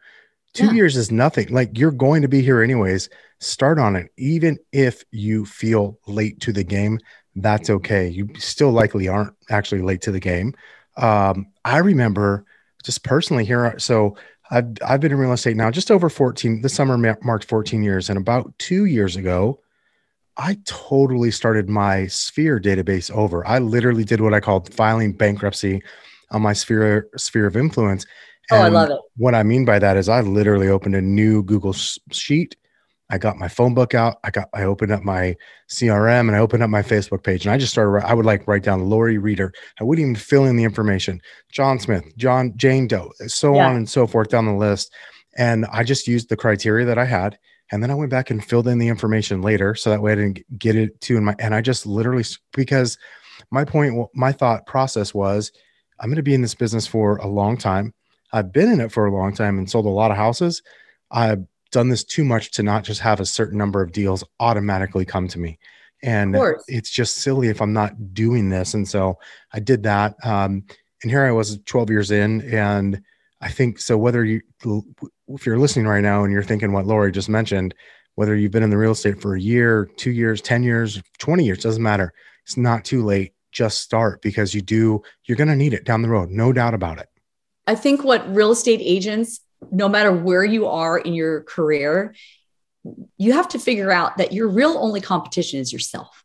two 0.53 0.67
yeah. 0.67 0.73
years 0.73 0.97
is 0.97 1.11
nothing. 1.11 1.47
Like 1.49 1.77
you're 1.77 1.91
going 1.91 2.21
to 2.21 2.27
be 2.27 2.41
here 2.41 2.61
anyways. 2.61 3.09
Start 3.39 3.79
on 3.79 3.95
it. 3.95 4.11
Even 4.17 4.57
if 4.71 5.03
you 5.11 5.45
feel 5.45 5.97
late 6.07 6.39
to 6.41 6.51
the 6.51 6.63
game, 6.63 6.99
that's 7.35 7.69
okay. 7.69 8.07
You 8.07 8.29
still 8.37 8.71
likely 8.71 9.07
aren't 9.07 9.33
actually 9.49 9.81
late 9.81 10.01
to 10.01 10.11
the 10.11 10.19
game. 10.19 10.53
Um, 10.97 11.47
I 11.63 11.77
remember 11.77 12.45
just 12.83 13.03
personally 13.03 13.45
here. 13.45 13.77
So 13.79 14.17
I've, 14.51 14.65
I've 14.85 14.99
been 14.99 15.11
in 15.11 15.17
real 15.17 15.33
estate 15.33 15.57
now 15.57 15.71
just 15.71 15.91
over 15.91 16.09
14. 16.09 16.61
This 16.61 16.73
summer 16.73 16.97
marked 16.97 17.45
14 17.45 17.83
years. 17.83 18.09
And 18.09 18.17
about 18.17 18.57
two 18.57 18.85
years 18.85 19.15
ago, 19.15 19.59
I 20.37 20.57
totally 20.65 21.31
started 21.31 21.69
my 21.69 22.07
Sphere 22.07 22.59
database 22.59 23.11
over. 23.11 23.45
I 23.45 23.59
literally 23.59 24.03
did 24.03 24.21
what 24.21 24.33
I 24.33 24.39
called 24.39 24.73
filing 24.73 25.13
bankruptcy 25.13 25.83
on 26.31 26.41
my 26.41 26.53
Sphere 26.53 27.09
sphere 27.17 27.45
of 27.45 27.57
influence. 27.57 28.05
And 28.49 28.61
oh, 28.61 28.63
I 28.63 28.69
love 28.69 28.89
it. 28.89 28.97
What 29.17 29.35
I 29.35 29.43
mean 29.43 29.65
by 29.65 29.79
that 29.79 29.97
is 29.97 30.09
I 30.09 30.21
literally 30.21 30.69
opened 30.69 30.95
a 30.95 31.01
new 31.01 31.43
Google 31.43 31.73
sheet 31.73 32.55
I 33.09 33.17
got 33.17 33.37
my 33.37 33.47
phone 33.47 33.73
book 33.73 33.95
out. 33.95 34.17
I 34.23 34.29
got 34.29 34.49
I 34.53 34.63
opened 34.63 34.91
up 34.91 35.03
my 35.03 35.35
CRM 35.69 36.27
and 36.27 36.35
I 36.35 36.39
opened 36.39 36.61
up 36.61 36.69
my 36.69 36.83
Facebook 36.83 37.23
page 37.23 37.45
and 37.45 37.53
I 37.53 37.57
just 37.57 37.71
started. 37.71 38.05
I 38.05 38.13
would 38.13 38.25
like 38.25 38.47
write 38.47 38.63
down 38.63 38.89
Laurie 38.89 39.17
Reader. 39.17 39.51
I 39.79 39.83
wouldn't 39.83 40.03
even 40.03 40.15
fill 40.15 40.45
in 40.45 40.55
the 40.55 40.63
information. 40.63 41.21
John 41.51 41.79
Smith, 41.79 42.05
John 42.17 42.53
Jane 42.55 42.87
Doe, 42.87 43.11
so 43.27 43.55
yeah. 43.55 43.67
on 43.67 43.75
and 43.75 43.89
so 43.89 44.05
forth 44.05 44.29
down 44.29 44.45
the 44.45 44.53
list. 44.53 44.93
And 45.37 45.65
I 45.71 45.83
just 45.83 46.07
used 46.07 46.29
the 46.29 46.37
criteria 46.37 46.85
that 46.85 46.97
I 46.97 47.05
had. 47.05 47.37
And 47.71 47.83
then 47.83 47.91
I 47.91 47.95
went 47.95 48.09
back 48.09 48.31
and 48.31 48.43
filled 48.43 48.67
in 48.67 48.79
the 48.79 48.87
information 48.87 49.41
later, 49.41 49.75
so 49.75 49.91
that 49.91 50.01
way 50.01 50.11
I 50.11 50.15
didn't 50.15 50.59
get 50.59 50.75
it 50.75 50.99
to 51.01 51.17
in 51.17 51.23
my. 51.23 51.35
And 51.39 51.53
I 51.53 51.61
just 51.61 51.85
literally 51.85 52.25
because 52.53 52.97
my 53.51 53.63
point, 53.63 54.07
my 54.13 54.31
thought 54.31 54.65
process 54.65 55.13
was, 55.13 55.51
I'm 55.99 56.09
going 56.09 56.15
to 56.17 56.23
be 56.23 56.33
in 56.33 56.41
this 56.41 56.55
business 56.55 56.87
for 56.87 57.17
a 57.17 57.27
long 57.27 57.57
time. 57.57 57.93
I've 58.31 58.51
been 58.51 58.71
in 58.71 58.81
it 58.81 58.91
for 58.91 59.05
a 59.05 59.13
long 59.13 59.33
time 59.33 59.57
and 59.57 59.69
sold 59.69 59.85
a 59.85 59.89
lot 59.89 60.11
of 60.11 60.17
houses. 60.17 60.61
I 61.11 61.37
done 61.71 61.89
this 61.89 62.03
too 62.03 62.23
much 62.23 62.51
to 62.51 62.63
not 62.63 62.83
just 62.83 63.01
have 63.01 63.19
a 63.19 63.25
certain 63.25 63.57
number 63.57 63.81
of 63.81 63.91
deals 63.91 64.23
automatically 64.39 65.05
come 65.05 65.27
to 65.27 65.39
me. 65.39 65.59
And 66.01 66.35
it's 66.67 66.89
just 66.89 67.15
silly 67.17 67.49
if 67.49 67.61
I'm 67.61 67.73
not 67.73 68.13
doing 68.13 68.49
this. 68.49 68.73
And 68.73 68.87
so 68.87 69.19
I 69.53 69.59
did 69.59 69.83
that. 69.83 70.15
Um, 70.23 70.63
and 71.03 71.11
here 71.11 71.25
I 71.25 71.31
was 71.31 71.59
12 71.65 71.89
years 71.89 72.11
in. 72.11 72.41
And 72.53 73.01
I 73.41 73.49
think 73.49 73.79
so, 73.79 73.97
whether 73.97 74.23
you, 74.23 74.41
if 75.27 75.45
you're 75.45 75.59
listening 75.59 75.87
right 75.87 76.01
now 76.01 76.23
and 76.23 76.31
you're 76.31 76.43
thinking 76.43 76.71
what 76.71 76.85
Laurie 76.85 77.11
just 77.11 77.29
mentioned, 77.29 77.73
whether 78.15 78.35
you've 78.35 78.51
been 78.51 78.63
in 78.63 78.69
the 78.69 78.77
real 78.77 78.91
estate 78.91 79.21
for 79.21 79.35
a 79.35 79.39
year, 79.41 79.89
two 79.97 80.11
years, 80.11 80.41
10 80.41 80.63
years, 80.63 81.01
20 81.19 81.43
years, 81.43 81.63
doesn't 81.63 81.83
matter. 81.83 82.13
It's 82.45 82.57
not 82.57 82.83
too 82.83 83.03
late. 83.03 83.33
Just 83.51 83.81
start 83.81 84.21
because 84.21 84.53
you 84.53 84.61
do, 84.61 85.01
you're 85.25 85.37
going 85.37 85.47
to 85.49 85.55
need 85.55 85.73
it 85.73 85.83
down 85.83 86.01
the 86.01 86.09
road. 86.09 86.29
No 86.29 86.53
doubt 86.53 86.73
about 86.73 86.99
it. 86.99 87.07
I 87.65 87.75
think 87.75 88.03
what 88.03 88.33
real 88.33 88.51
estate 88.51 88.81
agents 88.83 89.41
no 89.71 89.89
matter 89.89 90.11
where 90.11 90.43
you 90.43 90.67
are 90.67 90.97
in 90.97 91.13
your 91.13 91.43
career, 91.43 92.15
you 93.17 93.33
have 93.33 93.49
to 93.49 93.59
figure 93.59 93.91
out 93.91 94.17
that 94.17 94.33
your 94.33 94.47
real 94.47 94.77
only 94.77 95.01
competition 95.01 95.59
is 95.59 95.73
yourself 95.73 96.23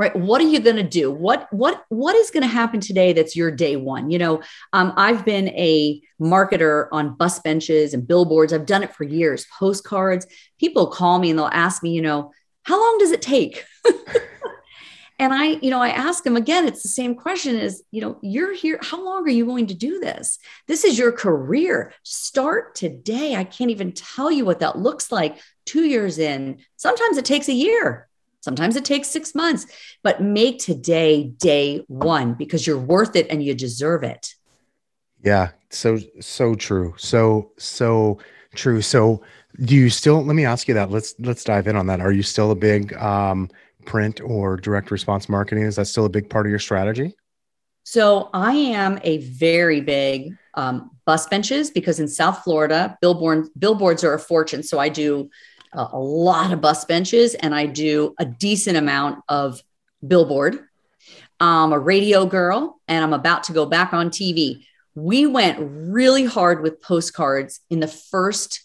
right? 0.00 0.16
What 0.16 0.40
are 0.40 0.48
you 0.48 0.60
going 0.60 0.76
to 0.76 0.82
do? 0.82 1.10
What 1.10 1.46
what 1.52 1.84
what 1.90 2.16
is 2.16 2.30
going 2.30 2.42
to 2.42 2.48
happen 2.48 2.80
today 2.80 3.12
that's 3.12 3.36
your 3.36 3.50
day 3.50 3.76
one? 3.76 4.10
You 4.10 4.18
know 4.18 4.42
um, 4.72 4.94
i've 4.96 5.26
been 5.26 5.48
a 5.50 6.00
marketer 6.20 6.88
on 6.90 7.16
bus 7.16 7.38
benches 7.40 7.92
and 7.92 8.08
billboards. 8.08 8.54
I've 8.54 8.64
done 8.64 8.82
it 8.82 8.94
for 8.94 9.04
years 9.04 9.46
postcards. 9.58 10.26
People 10.58 10.86
call 10.86 11.18
me 11.18 11.28
and 11.28 11.38
they'll 11.38 11.50
ask 11.52 11.82
me 11.82 11.90
you 11.90 12.00
know 12.00 12.32
how 12.62 12.80
long 12.80 12.96
does 12.98 13.10
it 13.12 13.20
take 13.20 13.64
and 15.20 15.32
i 15.32 15.58
you 15.62 15.70
know 15.70 15.80
i 15.80 15.90
ask 15.90 16.24
them 16.24 16.36
again 16.36 16.66
it's 16.66 16.82
the 16.82 16.88
same 16.88 17.14
question 17.14 17.56
is 17.56 17.82
you 17.92 18.00
know 18.00 18.18
you're 18.22 18.54
here 18.54 18.78
how 18.82 19.04
long 19.04 19.24
are 19.24 19.30
you 19.30 19.46
going 19.46 19.66
to 19.66 19.74
do 19.74 20.00
this? 20.00 20.38
This 20.66 20.84
is 20.84 20.98
your 20.98 21.12
career. 21.12 21.92
Start 22.02 22.74
today. 22.74 23.36
I 23.36 23.44
can't 23.44 23.70
even 23.70 23.92
tell 23.92 24.30
you 24.30 24.44
what 24.44 24.60
that 24.60 24.78
looks 24.78 25.12
like 25.12 25.38
two 25.64 25.84
years 25.84 26.18
in. 26.18 26.58
Sometimes 26.76 27.16
it 27.16 27.24
takes 27.24 27.48
a 27.48 27.52
year. 27.52 28.08
Sometimes 28.40 28.76
it 28.76 28.84
takes 28.84 29.08
six 29.08 29.34
months 29.34 29.66
but 30.02 30.22
make 30.22 30.58
today 30.58 31.24
day 31.24 31.84
one 31.88 32.34
because 32.34 32.66
you're 32.66 32.78
worth 32.78 33.16
it 33.16 33.26
and 33.30 33.42
you 33.42 33.54
deserve 33.54 34.02
it. 34.02 34.34
Yeah 35.22 35.50
so 35.70 35.98
so 36.20 36.54
true. 36.54 36.94
So 36.96 37.52
so 37.58 38.18
true. 38.54 38.82
So 38.82 39.22
do 39.64 39.74
you 39.74 39.90
still 39.90 40.24
let 40.24 40.34
me 40.34 40.44
ask 40.44 40.68
you 40.68 40.74
that. 40.74 40.90
Let's 40.90 41.14
let's 41.18 41.44
dive 41.44 41.66
in 41.66 41.76
on 41.76 41.86
that. 41.86 42.00
Are 42.00 42.12
you 42.12 42.22
still 42.22 42.50
a 42.50 42.56
big 42.56 42.94
um 42.94 43.50
print 43.84 44.20
or 44.20 44.56
direct 44.56 44.90
response 44.90 45.28
marketing? 45.28 45.64
Is 45.64 45.76
that 45.76 45.86
still 45.86 46.06
a 46.06 46.10
big 46.10 46.30
part 46.30 46.46
of 46.46 46.50
your 46.50 46.58
strategy? 46.58 47.14
So 47.84 48.30
I 48.32 48.52
am 48.52 49.00
a 49.02 49.18
very 49.18 49.80
big 49.80 50.36
um, 50.54 50.90
bus 51.06 51.26
benches 51.26 51.70
because 51.70 51.98
in 51.98 52.08
South 52.08 52.44
Florida, 52.44 52.96
billboard 53.00 53.48
billboards 53.58 54.04
are 54.04 54.14
a 54.14 54.18
fortune. 54.18 54.62
So 54.62 54.78
I 54.78 54.88
do 54.88 55.30
a, 55.72 55.88
a 55.92 55.98
lot 55.98 56.52
of 56.52 56.60
bus 56.60 56.84
benches 56.84 57.34
and 57.34 57.54
I 57.54 57.66
do 57.66 58.14
a 58.18 58.24
decent 58.24 58.76
amount 58.76 59.24
of 59.28 59.60
billboard. 60.06 60.66
I'm 61.40 61.72
a 61.72 61.78
radio 61.78 62.26
girl 62.26 62.80
and 62.86 63.02
I'm 63.02 63.14
about 63.14 63.44
to 63.44 63.52
go 63.52 63.64
back 63.66 63.92
on 63.92 64.10
TV. 64.10 64.64
We 64.94 65.26
went 65.26 65.58
really 65.60 66.24
hard 66.24 66.62
with 66.62 66.82
postcards 66.82 67.60
in 67.70 67.80
the 67.80 67.88
first 67.88 68.62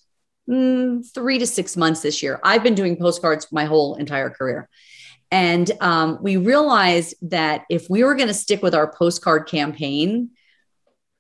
mm, 0.50 1.06
three 1.14 1.40
to 1.40 1.48
six 1.48 1.78
months 1.78 2.02
this 2.02 2.22
year. 2.22 2.40
I've 2.44 2.64
been 2.64 2.76
doing 2.76 2.98
postcards 2.98 3.48
my 3.52 3.66
whole 3.66 3.96
entire 3.96 4.30
career. 4.30 4.70
And 5.32 5.70
um, 5.82 6.20
we 6.22 6.38
realized 6.38 7.16
that 7.24 7.64
if 7.70 7.90
we 7.90 8.04
were 8.04 8.16
going 8.16 8.28
to 8.28 8.34
stick 8.34 8.62
with 8.62 8.76
our 8.76 8.92
postcard 8.92 9.48
campaign, 9.48 10.32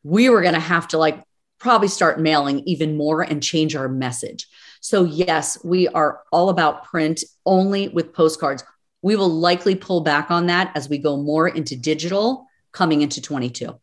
we 0.04 0.30
were 0.30 0.42
going 0.42 0.54
to 0.54 0.60
have 0.60 0.88
to 0.90 0.98
like 0.98 1.24
probably 1.60 1.88
start 1.88 2.20
mailing 2.20 2.60
even 2.68 2.96
more 2.96 3.22
and 3.22 3.42
change 3.42 3.76
our 3.76 3.90
message. 3.90 4.48
So, 4.82 5.04
yes, 5.04 5.58
we 5.64 5.88
are 5.88 6.22
all 6.32 6.50
about 6.50 6.84
print 6.84 7.24
only 7.46 7.88
with 7.88 8.14
postcards. 8.14 8.64
We 9.02 9.16
will 9.16 9.30
likely 9.30 9.76
pull 9.76 10.02
back 10.02 10.30
on 10.30 10.48
that 10.48 10.72
as 10.76 10.88
we 10.88 11.00
go 11.00 11.18
more 11.18 11.48
into 11.48 11.76
digital 11.76 12.46
coming 12.72 13.02
into 13.02 13.22
22. 13.22 13.80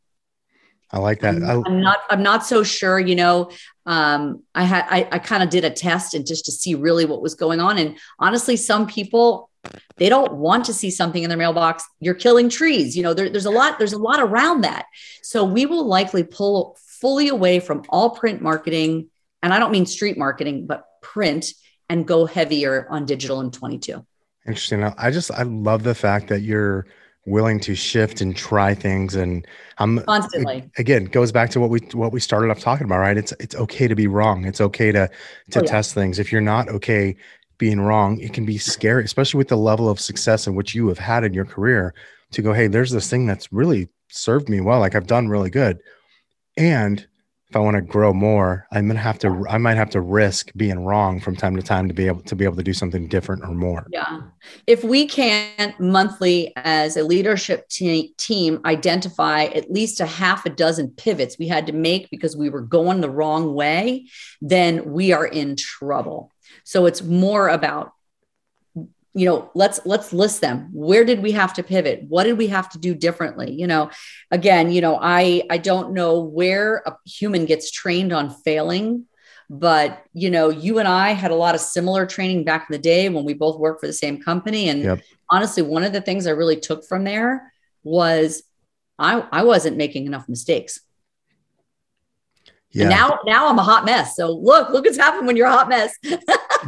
I 0.92 0.98
like 0.98 1.20
that. 1.20 1.37
I'm, 1.37 1.64
I'm 1.66 1.80
not. 1.80 1.98
I'm 2.11 2.22
not 2.22 2.44
so 2.44 2.62
sure. 2.62 3.00
You 3.00 3.14
know, 3.14 3.50
um, 3.87 4.42
I 4.54 4.64
had. 4.64 4.87
I, 4.90 5.08
I 5.11 5.18
kind 5.18 5.42
of 5.42 5.48
did 5.48 5.64
a 5.64 5.70
test 5.70 6.12
and 6.12 6.26
just 6.26 6.44
to 6.44 6.52
see 6.52 6.74
really 6.74 7.06
what 7.06 7.22
was 7.22 7.35
going 7.35 7.61
on. 7.61 7.78
And 7.78 7.98
honestly, 8.18 8.56
some 8.56 8.87
people 8.87 9.48
they 9.96 10.09
don't 10.09 10.35
want 10.35 10.64
to 10.66 10.75
see 10.75 10.90
something 10.90 11.22
in 11.22 11.29
their 11.29 11.38
mailbox. 11.38 11.85
You're 12.01 12.14
killing 12.14 12.48
trees. 12.48 12.96
You 12.96 13.03
know 13.03 13.14
there, 13.14 13.31
there's 13.31 13.46
a 13.46 13.51
lot 13.51 13.79
there's 13.79 13.92
a 13.92 13.98
lot 13.98 14.20
around 14.20 14.62
that. 14.62 14.87
So 15.22 15.44
we 15.44 15.66
will 15.66 15.87
likely 15.87 16.25
pull 16.25 16.77
fully 17.03 17.29
away 17.29 17.59
from 17.59 17.83
all 17.88 18.11
print 18.11 18.40
marketing 18.40 19.11
and 19.42 19.53
i 19.53 19.59
don't 19.59 19.72
mean 19.72 19.85
street 19.85 20.16
marketing 20.16 20.66
but 20.66 20.87
print 21.03 21.53
and 21.88 22.07
go 22.07 22.25
heavier 22.25 22.87
on 22.90 23.05
digital 23.05 23.40
in 23.40 23.51
22 23.51 24.07
interesting. 24.46 24.85
I 24.85 25.11
just 25.11 25.33
i 25.33 25.42
love 25.42 25.83
the 25.83 25.96
fact 25.96 26.29
that 26.29 26.42
you're 26.42 26.87
willing 27.27 27.59
to 27.61 27.75
shift 27.75 28.20
and 28.20 28.37
try 28.37 28.72
things 28.72 29.16
and 29.16 29.46
i'm 29.79 29.98
constantly. 30.05 30.70
again 30.79 31.05
goes 31.07 31.33
back 31.33 31.51
to 31.51 31.61
what 31.61 31.70
we 31.70 31.81
what 31.92 32.12
we 32.12 32.20
started 32.20 32.51
off 32.53 32.61
talking 32.61 32.85
about 32.85 32.98
right? 32.98 33.16
It's 33.16 33.33
it's 33.40 33.55
okay 33.57 33.88
to 33.88 33.94
be 33.96 34.07
wrong. 34.07 34.44
It's 34.44 34.61
okay 34.61 34.92
to 34.92 35.09
to 35.51 35.59
oh, 35.59 35.62
yeah. 35.62 35.70
test 35.70 35.94
things. 35.94 36.18
If 36.18 36.33
you're 36.33 36.40
not 36.40 36.68
okay 36.68 37.16
being 37.58 37.80
wrong, 37.80 38.20
it 38.20 38.32
can 38.32 38.44
be 38.44 38.58
scary, 38.58 39.04
especially 39.04 39.38
with 39.38 39.48
the 39.48 39.56
level 39.56 39.88
of 39.88 40.00
success 40.00 40.46
in 40.46 40.54
which 40.54 40.74
you 40.74 40.88
have 40.88 40.98
had 40.98 41.24
in 41.24 41.34
your 41.34 41.44
career 41.44 41.94
to 42.32 42.42
go, 42.42 42.52
hey, 42.52 42.66
there's 42.66 42.90
this 42.90 43.08
thing 43.08 43.26
that's 43.26 43.52
really 43.52 43.88
served 44.10 44.48
me 44.48 44.60
well. 44.60 44.80
Like 44.80 44.94
I've 44.94 45.06
done 45.06 45.28
really 45.28 45.50
good. 45.50 45.78
And 46.56 47.06
if 47.52 47.56
I 47.56 47.58
want 47.58 47.76
to 47.76 47.82
grow 47.82 48.14
more, 48.14 48.66
I'm 48.72 48.86
gonna 48.86 48.98
have 48.98 49.18
to 49.18 49.44
I 49.46 49.58
might 49.58 49.76
have 49.76 49.90
to 49.90 50.00
risk 50.00 50.50
being 50.56 50.86
wrong 50.86 51.20
from 51.20 51.36
time 51.36 51.54
to 51.56 51.62
time 51.62 51.86
to 51.86 51.92
be 51.92 52.06
able 52.06 52.22
to 52.22 52.34
be 52.34 52.46
able 52.46 52.56
to 52.56 52.62
do 52.62 52.72
something 52.72 53.08
different 53.08 53.42
or 53.42 53.52
more. 53.52 53.86
Yeah. 53.90 54.22
If 54.66 54.82
we 54.84 55.06
can't 55.06 55.78
monthly 55.78 56.54
as 56.56 56.96
a 56.96 57.04
leadership 57.04 57.68
te- 57.68 58.14
team 58.16 58.62
identify 58.64 59.44
at 59.44 59.70
least 59.70 60.00
a 60.00 60.06
half 60.06 60.46
a 60.46 60.48
dozen 60.48 60.92
pivots 60.96 61.38
we 61.38 61.46
had 61.46 61.66
to 61.66 61.74
make 61.74 62.08
because 62.08 62.38
we 62.38 62.48
were 62.48 62.62
going 62.62 63.02
the 63.02 63.10
wrong 63.10 63.52
way, 63.52 64.06
then 64.40 64.90
we 64.90 65.12
are 65.12 65.26
in 65.26 65.54
trouble. 65.56 66.31
So 66.64 66.86
it's 66.86 67.02
more 67.02 67.48
about 67.48 67.92
you 69.14 69.26
know 69.26 69.50
let's 69.54 69.80
let's 69.84 70.12
list 70.12 70.40
them. 70.40 70.70
Where 70.72 71.04
did 71.04 71.22
we 71.22 71.32
have 71.32 71.52
to 71.54 71.62
pivot? 71.62 72.04
What 72.08 72.24
did 72.24 72.38
we 72.38 72.46
have 72.48 72.68
to 72.70 72.78
do 72.78 72.94
differently? 72.94 73.52
You 73.52 73.66
know 73.66 73.90
again 74.30 74.72
you 74.72 74.80
know 74.80 74.98
i 75.00 75.42
i 75.50 75.58
don't 75.58 75.92
know 75.92 76.20
where 76.20 76.82
a 76.86 76.96
human 77.06 77.44
gets 77.44 77.70
trained 77.70 78.12
on 78.12 78.30
failing 78.30 79.04
but 79.50 80.02
you 80.14 80.30
know 80.30 80.48
you 80.48 80.78
and 80.78 80.88
i 80.88 81.10
had 81.10 81.30
a 81.30 81.34
lot 81.34 81.54
of 81.54 81.60
similar 81.60 82.06
training 82.06 82.42
back 82.42 82.66
in 82.68 82.72
the 82.72 82.78
day 82.78 83.08
when 83.10 83.24
we 83.24 83.34
both 83.34 83.58
worked 83.58 83.80
for 83.80 83.86
the 83.86 83.92
same 83.92 84.20
company. 84.20 84.68
And 84.68 84.82
yep. 84.82 85.02
honestly 85.30 85.62
one 85.62 85.84
of 85.84 85.92
the 85.92 86.00
things 86.00 86.26
i 86.26 86.30
really 86.30 86.58
took 86.58 86.84
from 86.86 87.04
there 87.04 87.52
was 87.84 88.42
i 88.98 89.20
i 89.30 89.44
wasn't 89.44 89.76
making 89.76 90.06
enough 90.06 90.28
mistakes 90.28 90.80
yeah. 92.72 92.85
And 92.85 92.90
now, 92.90 93.18
now 93.26 93.48
I'm 93.48 93.58
a 93.58 93.62
hot 93.62 93.85
mess. 93.85 94.16
So 94.16 94.32
look, 94.32 94.70
look 94.70 94.85
what's 94.85 94.96
happened 94.96 95.26
when 95.26 95.37
you're 95.37 95.46
a 95.46 95.52
hot 95.52 95.68
mess. 95.68 95.94
you 96.02 96.18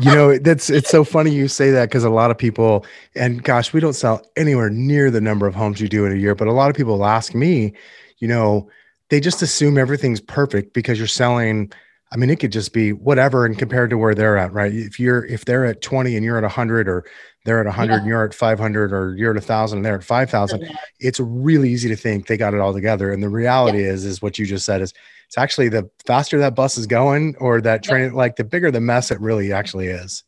know, 0.05 0.37
that's 0.37 0.69
it's 0.69 0.91
so 0.91 1.03
funny 1.03 1.31
you 1.31 1.49
say 1.49 1.71
that 1.71 1.89
because 1.89 2.05
a 2.05 2.11
lot 2.11 2.31
of 2.31 2.37
people, 2.37 2.85
and 3.15 3.43
gosh, 3.43 3.73
we 3.73 3.81
don't 3.81 3.95
sell 3.95 4.23
anywhere 4.37 4.69
near 4.69 5.11
the 5.11 5.21
number 5.21 5.47
of 5.47 5.55
homes 5.55 5.81
you 5.81 5.89
do 5.89 6.05
in 6.05 6.13
a 6.13 6.17
year, 6.17 6.35
but 6.35 6.47
a 6.47 6.53
lot 6.53 6.69
of 6.69 6.77
people 6.77 7.05
ask 7.05 7.35
me, 7.35 7.73
you 8.19 8.29
know, 8.29 8.69
they 9.09 9.19
just 9.21 9.43
assume 9.43 9.79
everything's 9.79 10.21
perfect 10.21 10.75
because 10.75 10.99
you're 10.99 11.07
selling. 11.07 11.73
I 12.13 12.17
mean, 12.17 12.31
it 12.31 12.39
could 12.39 12.53
just 12.53 12.73
be 12.73 12.93
whatever, 12.93 13.47
and 13.47 13.59
compared 13.59 13.91
to 13.91 13.99
where 13.99 14.15
they're 14.15 14.37
at, 14.37 14.53
right? 14.53 14.73
If 14.73 15.01
you're 15.01 15.25
if 15.25 15.47
they're 15.47 15.65
at 15.65 15.81
20 15.81 16.17
and 16.17 16.25
you're 16.25 16.37
at 16.37 16.43
100, 16.43 16.87
or 16.87 17.05
they're 17.45 17.61
at 17.61 17.67
100 17.67 17.93
yeah. 17.93 17.99
and 17.99 18.07
you're 18.07 18.25
at 18.25 18.35
500, 18.35 18.93
or 18.93 19.15
you're 19.17 19.31
at 19.31 19.37
1,000 19.37 19.79
and 19.79 19.85
they're 19.85 19.97
at 19.97 20.05
5,000, 20.05 20.69
it's 21.01 21.19
really 21.21 21.71
easy 21.71 21.89
to 21.89 21.97
think 21.97 22.27
they 22.27 22.37
got 22.37 22.55
it 22.55 22.61
all 22.61 22.73
together. 22.73 23.13
And 23.13 23.23
the 23.23 23.29
reality 23.29 23.83
yeah. 23.83 23.91
is, 23.91 24.05
is 24.05 24.23
what 24.23 24.39
you 24.39 24.47
just 24.47 24.65
said 24.65 24.81
is 24.81 24.95
it's 25.35 25.43
actually 25.43 25.69
the 25.69 25.91
faster 26.07 26.39
that 26.39 26.55
bus 26.55 26.79
is 26.79 26.87
going 26.87 27.35
or 27.41 27.61
that 27.61 27.83
train, 27.83 28.15
like 28.15 28.37
the 28.37 28.45
bigger 28.45 28.71
the 28.71 28.81
mess 28.81 29.11
it 29.11 29.21
really 29.21 29.53
actually 29.53 29.89
is. 29.89 30.23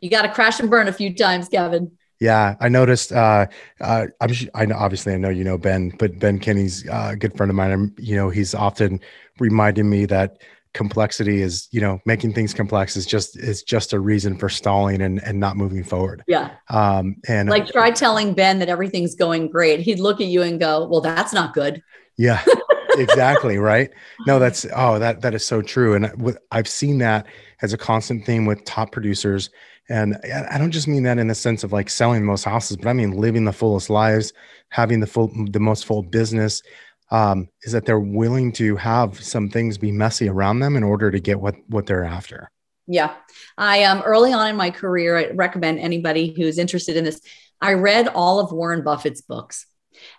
You 0.00 0.10
got 0.10 0.22
to 0.22 0.28
crash 0.28 0.58
and 0.58 0.68
burn 0.68 0.88
a 0.88 0.92
few 0.92 1.14
times, 1.14 1.48
Kevin. 1.48 1.92
Yeah, 2.18 2.56
I 2.60 2.68
noticed. 2.68 3.12
Uh, 3.12 3.46
uh, 3.80 4.06
I'm, 4.20 4.30
I 4.56 4.66
know, 4.66 4.74
obviously, 4.74 5.14
I 5.14 5.18
know 5.18 5.28
you 5.28 5.44
know 5.44 5.56
Ben, 5.56 5.92
but 6.00 6.18
Ben 6.18 6.40
Kinney's 6.40 6.88
uh, 6.88 7.10
a 7.12 7.16
good 7.16 7.36
friend 7.36 7.48
of 7.48 7.54
mine. 7.54 7.70
I'm, 7.70 7.94
you 7.96 8.16
know, 8.16 8.28
he's 8.28 8.56
often 8.56 8.98
reminding 9.38 9.88
me 9.88 10.04
that 10.06 10.38
complexity 10.74 11.40
is, 11.40 11.68
you 11.70 11.80
know, 11.80 12.00
making 12.06 12.32
things 12.32 12.52
complex 12.52 12.96
is 12.96 13.06
just 13.06 13.38
is 13.38 13.62
just 13.62 13.92
a 13.92 14.00
reason 14.00 14.36
for 14.36 14.48
stalling 14.48 15.00
and 15.00 15.22
and 15.22 15.38
not 15.38 15.56
moving 15.56 15.84
forward. 15.84 16.24
Yeah. 16.26 16.56
Um, 16.70 17.18
and 17.28 17.48
like 17.48 17.68
try 17.68 17.92
telling 17.92 18.34
Ben 18.34 18.58
that 18.58 18.68
everything's 18.68 19.14
going 19.14 19.48
great. 19.48 19.78
He'd 19.78 20.00
look 20.00 20.20
at 20.20 20.26
you 20.26 20.42
and 20.42 20.58
go, 20.58 20.88
"Well, 20.88 21.02
that's 21.02 21.32
not 21.32 21.54
good." 21.54 21.84
Yeah. 22.18 22.42
exactly 22.98 23.58
right? 23.58 23.90
No 24.26 24.38
that's 24.38 24.66
oh 24.74 24.98
that 24.98 25.20
that 25.22 25.34
is 25.34 25.44
so 25.44 25.62
true 25.62 25.94
and 25.94 26.38
i've 26.50 26.68
seen 26.68 26.98
that 26.98 27.26
as 27.62 27.72
a 27.72 27.78
constant 27.78 28.24
theme 28.24 28.46
with 28.46 28.64
top 28.64 28.92
producers 28.92 29.50
and 29.88 30.16
i 30.50 30.58
don't 30.58 30.72
just 30.72 30.88
mean 30.88 31.02
that 31.04 31.18
in 31.18 31.28
the 31.28 31.34
sense 31.34 31.64
of 31.64 31.72
like 31.72 31.88
selling 31.88 32.24
most 32.24 32.44
houses 32.44 32.76
but 32.76 32.88
i 32.88 32.92
mean 32.92 33.12
living 33.12 33.44
the 33.44 33.52
fullest 33.52 33.88
lives 33.88 34.32
having 34.70 35.00
the 35.00 35.06
full 35.06 35.30
the 35.50 35.60
most 35.60 35.86
full 35.86 36.02
business 36.02 36.62
um, 37.10 37.48
is 37.62 37.72
that 37.72 37.84
they're 37.84 38.00
willing 38.00 38.52
to 38.52 38.76
have 38.76 39.22
some 39.22 39.48
things 39.48 39.78
be 39.78 39.92
messy 39.92 40.28
around 40.28 40.60
them 40.60 40.76
in 40.76 40.82
order 40.82 41.10
to 41.10 41.20
get 41.20 41.40
what 41.40 41.54
what 41.68 41.86
they're 41.86 42.04
after. 42.04 42.50
Yeah. 42.86 43.14
I 43.56 43.84
um 43.84 44.02
early 44.04 44.32
on 44.32 44.48
in 44.48 44.56
my 44.56 44.70
career 44.70 45.16
i 45.16 45.30
recommend 45.30 45.78
anybody 45.78 46.34
who's 46.36 46.58
interested 46.58 46.96
in 46.96 47.04
this. 47.04 47.20
I 47.60 47.74
read 47.74 48.08
all 48.08 48.38
of 48.38 48.52
warren 48.52 48.82
buffett's 48.82 49.22
books 49.22 49.66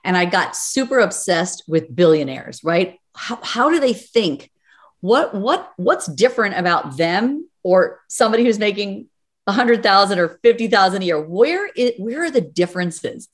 and 0.04 0.18
I 0.18 0.26
got 0.26 0.56
super 0.56 1.00
obsessed 1.00 1.64
with 1.68 1.96
billionaires, 1.96 2.64
right? 2.64 3.00
How, 3.16 3.40
how 3.42 3.70
do 3.70 3.80
they 3.80 3.94
think? 3.94 4.52
What 5.02 5.36
what 5.36 5.72
what's 5.78 6.08
different 6.08 6.58
about 6.58 6.98
them 6.98 7.48
or 7.64 8.00
somebody 8.08 8.44
who's 8.44 8.60
making 8.60 9.08
a 9.46 9.52
hundred 9.52 9.84
thousand 9.84 10.20
or 10.20 10.40
fifty 10.44 10.68
thousand 10.68 11.04
a 11.04 11.06
year? 11.06 11.22
Where 11.22 11.70
it 11.76 12.00
where 12.00 12.24
are 12.24 12.32
the 12.32 12.42
differences? 12.42 13.30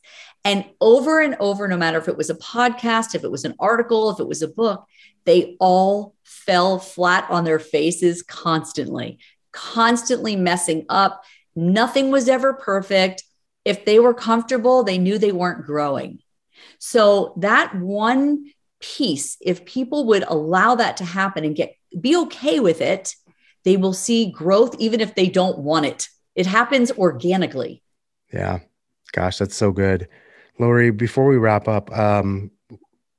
And 0.46 0.66
over 0.82 1.22
and 1.22 1.38
over, 1.40 1.68
no 1.68 1.78
matter 1.78 1.98
if 1.98 2.10
it 2.10 2.18
was 2.18 2.30
a 2.30 2.36
podcast, 2.36 3.16
if 3.16 3.24
it 3.24 3.32
was 3.32 3.46
an 3.46 3.56
article, 3.60 4.10
if 4.10 4.20
it 4.20 4.28
was 4.28 4.42
a 4.42 4.48
book, 4.48 4.86
they 5.26 5.56
all 5.60 6.16
fell 6.24 6.80
flat 6.80 7.30
on 7.30 7.46
their 7.46 7.60
faces 7.60 8.22
constantly, 8.24 9.20
constantly 9.54 10.36
messing 10.36 10.86
up. 10.90 11.24
Nothing 11.56 12.12
was 12.12 12.28
ever 12.28 12.54
perfect. 12.54 13.24
If 13.64 13.86
they 13.86 14.00
were 14.00 14.14
comfortable, 14.14 14.84
they 14.84 14.98
knew 14.98 15.18
they 15.18 15.32
weren't 15.32 15.66
growing. 15.66 16.20
So 16.80 17.34
that 17.38 17.76
one 17.76 18.52
piece, 18.80 19.38
if 19.42 19.66
people 19.66 20.06
would 20.08 20.24
allow 20.28 20.76
that 20.76 20.98
to 20.98 21.06
happen 21.06 21.44
and 21.44 21.56
get 21.56 21.76
be 22.00 22.16
okay 22.18 22.60
with 22.60 22.82
it, 22.82 23.16
they 23.64 23.78
will 23.78 23.94
see 23.94 24.32
growth 24.32 24.76
even 24.80 25.00
if 25.00 25.16
they 25.16 25.30
don't 25.30 25.60
want 25.60 25.86
it. 25.86 26.10
It 26.36 26.46
happens 26.46 26.92
organically. 26.92 27.82
Yeah. 28.32 28.60
Gosh, 29.12 29.38
that's 29.38 29.56
so 29.56 29.72
good. 29.72 30.08
Laurie, 30.60 30.92
before 30.92 31.28
we 31.28 31.38
wrap 31.38 31.68
up, 31.68 31.96
um, 31.98 32.52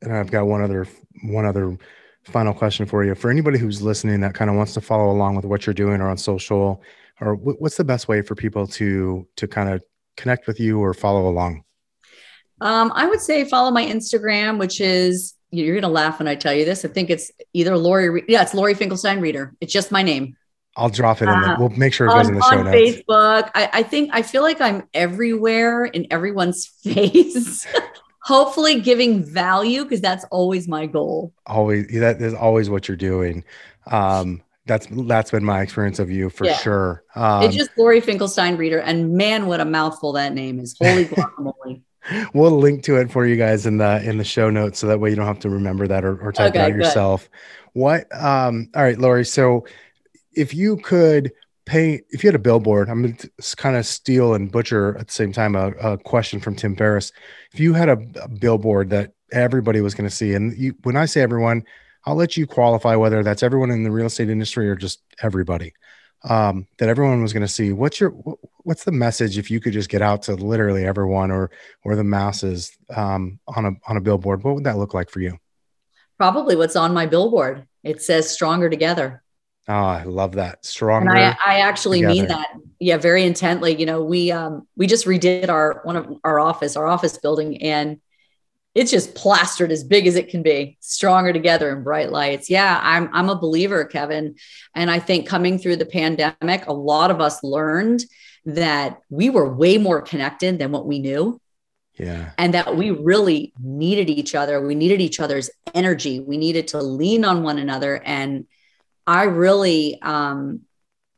and 0.03 0.13
I've 0.13 0.31
got 0.31 0.47
one 0.47 0.61
other 0.61 0.87
one 1.23 1.47
other 1.47 1.79
final 2.25 2.53
question 2.53 2.87
for 2.87 3.05
you. 3.05 3.15
For 3.15 3.31
anybody 3.31 3.59
who's 3.59 3.83
listening 3.83 4.21
that 4.21 4.35
kind 4.35 4.51
of 4.51 4.57
wants 4.57 4.75
to 4.75 4.81
follow 4.81 5.11
along 5.11 5.37
with 5.37 5.45
what 5.45 5.67
you're 5.67 5.75
doing 5.75 6.01
or 6.01 6.09
on 6.09 6.19
social, 6.19 6.83
or 7.21 7.35
what's 7.37 7.77
the 7.77 7.85
best 7.85 8.09
way 8.09 8.23
for 8.23 8.35
people 8.35 8.67
to 8.67 9.27
to 9.37 9.49
kind 9.49 9.69
of 9.69 9.83
connect 10.17 10.47
with 10.47 10.61
you 10.61 10.81
or 10.81 10.95
follow 10.95 11.29
along? 11.29 11.65
Um, 12.65 12.93
I 12.95 13.07
would 13.07 13.21
say 13.21 13.45
follow 13.45 13.71
my 13.71 13.85
Instagram, 13.85 14.59
which 14.59 14.81
is 14.81 15.35
you're 15.51 15.79
gonna 15.79 15.93
laugh 15.93 16.19
when 16.19 16.27
I 16.27 16.35
tell 16.35 16.55
you 16.55 16.65
this. 16.65 16.85
I 16.85 16.89
think 16.89 17.11
it's 17.11 17.31
either 17.53 17.77
Laurie. 17.77 18.25
Yeah, 18.27 18.43
it's 18.43 18.55
Laurie 18.55 18.75
Finkelstein 18.75 19.21
Reader. 19.21 19.55
It's 19.61 19.73
just 19.73 19.93
my 19.93 20.03
name. 20.03 20.35
I'll 20.75 20.89
drop 20.89 21.21
it 21.21 21.25
in. 21.25 21.29
Uh, 21.29 21.57
we'll 21.59 21.69
make 21.69 21.93
sure 21.93 22.09
it 22.09 22.11
goes 22.11 22.27
on, 22.27 22.35
in 22.35 22.41
the 22.41 22.51
show 22.51 22.59
on 22.59 22.65
notes. 22.65 22.77
Facebook. 22.77 23.51
I, 23.55 23.71
I 23.73 23.83
think 23.83 24.11
I 24.13 24.23
feel 24.23 24.43
like 24.43 24.63
I'm 24.63 24.89
everywhere 24.95 25.85
in 25.85 26.07
everyone's 26.11 26.67
face. 26.83 27.67
Hopefully, 28.23 28.81
giving 28.81 29.23
value 29.23 29.83
because 29.83 30.01
that's 30.01 30.25
always 30.31 30.67
my 30.67 30.87
goal. 30.87 31.35
Always, 31.47 31.87
that 31.89 32.21
is 32.23 32.33
always 32.33 32.71
what 32.71 32.89
you're 32.89 32.97
doing. 32.97 33.45
Um, 33.89 34.43
that's 34.65 34.89
that's 34.91 35.31
been 35.31 35.45
my 35.45 35.61
experience 35.61 35.99
of 35.99 36.11
you 36.11 36.31
for 36.31 36.47
yeah. 36.47 36.57
sure. 36.57 37.05
Um, 37.15 37.43
it's 37.43 37.55
just 37.55 37.77
Laurie 37.77 38.01
Finkelstein 38.01 38.57
Reader, 38.57 38.79
and 38.81 39.13
man, 39.13 39.45
what 39.45 39.61
a 39.61 39.67
mouthful 39.67 40.13
that 40.15 40.33
name 40.33 40.59
is! 40.59 40.75
Holy 40.81 41.05
guacamole 41.05 41.83
we'll 42.35 42.51
link 42.51 42.83
to 42.85 42.97
it 42.97 43.11
for 43.11 43.27
you 43.27 43.37
guys 43.37 43.67
in 43.67 43.79
the 43.79 44.03
in 44.09 44.19
the 44.19 44.25
show 44.25 44.51
notes 44.51 44.79
so 44.79 44.87
that 44.87 45.01
way 45.01 45.11
you 45.11 45.17
don't 45.17 45.27
have 45.27 45.39
to 45.41 45.51
remember 45.51 45.87
that 45.87 46.05
or, 46.05 46.19
or 46.21 46.33
type 46.33 46.51
okay, 46.51 46.61
it 46.61 46.63
out 46.63 46.73
good. 46.73 46.85
yourself. 46.85 47.29
What 47.73 48.07
um 48.15 48.69
all 48.75 48.83
right 48.83 48.99
laurie 48.99 49.25
so 49.25 49.67
if 50.33 50.55
you 50.55 50.77
could 50.79 51.33
pay 51.67 52.03
if 52.11 52.23
you 52.23 52.29
had 52.29 52.35
a 52.35 52.39
billboard 52.39 52.89
i'm 52.89 53.03
going 53.03 53.17
to 53.17 53.31
kind 53.57 53.77
of 53.77 53.87
steal 53.87 54.35
and 54.35 54.53
butcher 54.53 54.97
at 54.99 55.09
the 55.09 55.13
same 55.13 55.33
time 55.33 55.57
a, 55.57 55.71
a 55.73 55.99
question 55.99 56.41
from 56.41 56.55
tim 56.55 56.77
ferriss. 56.77 57.13
If 57.53 57.61
you 57.61 57.73
had 57.75 57.89
a, 57.89 57.99
a 58.23 58.29
billboard 58.29 58.91
that 58.91 59.13
everybody 59.33 59.81
was 59.81 59.95
going 59.95 60.09
to 60.09 60.15
see 60.15 60.35
and 60.35 60.57
you, 60.57 60.75
when 60.83 60.97
i 60.97 61.07
say 61.07 61.23
everyone 61.23 61.65
i'll 62.05 62.15
let 62.15 62.37
you 62.37 62.47
qualify 62.47 62.95
whether 62.97 63.23
that's 63.23 63.43
everyone 63.43 63.71
in 63.71 63.83
the 63.83 63.91
real 63.91 64.07
estate 64.07 64.29
industry 64.29 64.69
or 64.69 64.77
just 64.77 65.03
everybody 65.23 65.73
um, 66.29 66.67
that 66.79 66.89
everyone 66.89 67.23
was 67.23 67.33
going 67.33 67.43
to 67.43 67.49
see. 67.49 67.73
What's 67.73 68.01
your 68.01 68.11
what's 68.63 68.85
the 68.85 68.93
message 68.93 69.39
if 69.39 69.51
you 69.51 69.61
could 69.61 69.73
just 69.73 69.89
get 69.91 70.03
out 70.03 70.23
to 70.23 70.35
literally 70.35 70.85
everyone 70.85 71.31
or 71.31 71.51
or 71.85 71.97
the 71.97 72.05
masses 72.05 72.77
um, 72.95 73.39
on 73.47 73.67
a 73.67 73.73
on 73.87 73.97
a 73.97 74.01
billboard? 74.01 74.43
What 74.43 74.55
would 74.55 74.65
that 74.65 74.79
look 74.79 74.95
like 74.95 75.11
for 75.11 75.21
you? 75.21 75.39
Probably 76.19 76.57
what's 76.57 76.77
on 76.77 76.95
my 76.95 77.07
billboard. 77.07 77.67
It 77.83 78.03
says 78.03 78.31
"Stronger 78.31 78.71
Together." 78.71 79.23
Oh, 79.67 79.73
I 79.73 80.05
love 80.05 80.33
that. 80.33 80.65
Stronger. 80.65 81.15
And 81.15 81.19
I, 81.19 81.37
I 81.47 81.61
actually 81.61 82.01
together. 82.01 82.15
mean 82.15 82.29
that. 82.29 82.49
Yeah, 82.81 82.99
very 82.99 83.25
intently. 83.25 83.79
You 83.79 83.87
know, 83.87 84.03
we 84.03 84.31
um 84.31 84.67
we 84.77 84.87
just 84.87 85.07
redid 85.07 85.49
our 85.49 85.81
one 85.85 85.97
of 85.97 86.19
our 86.25 86.41
office, 86.41 86.77
our 86.77 86.87
office 86.87 87.19
building, 87.19 87.63
and 87.63 88.01
it's 88.75 88.91
just 88.91 89.15
plastered 89.15 89.71
as 89.71 89.85
big 89.85 90.07
as 90.07 90.17
it 90.17 90.29
can 90.29 90.43
be 90.43 90.77
stronger 90.81 91.33
together 91.33 91.71
in 91.71 91.83
bright 91.83 92.11
lights. 92.11 92.51
Yeah 92.51 92.81
i'm 92.83 93.09
i'm 93.13 93.29
a 93.29 93.39
believer 93.39 93.85
kevin. 93.85 94.37
And 94.75 94.91
i 94.91 94.99
think 94.99 95.29
coming 95.29 95.59
through 95.59 95.77
the 95.77 95.87
pandemic 95.87 96.67
a 96.67 96.73
lot 96.73 97.11
of 97.11 97.21
us 97.21 97.43
learned 97.43 98.05
that 98.47 99.01
we 99.09 99.31
were 99.31 99.55
way 99.55 99.79
more 99.79 100.03
connected 100.03 100.59
than 100.59 100.71
what 100.71 100.87
we 100.87 100.99
knew. 100.99 101.41
Yeah. 101.99 102.33
And 102.37 102.55
that 102.55 102.77
we 102.77 102.91
really 102.91 103.55
needed 103.59 104.11
each 104.11 104.35
other. 104.35 104.61
We 104.61 104.75
needed 104.75 105.01
each 105.01 105.21
other's 105.21 105.49
energy. 105.75 106.19
We 106.19 106.37
needed 106.37 106.69
to 106.69 106.83
lean 106.83 107.25
on 107.25 107.43
one 107.43 107.59
another. 107.59 108.03
And 108.05 108.47
i 109.07 109.25
really 109.25 110.01
um 110.03 110.61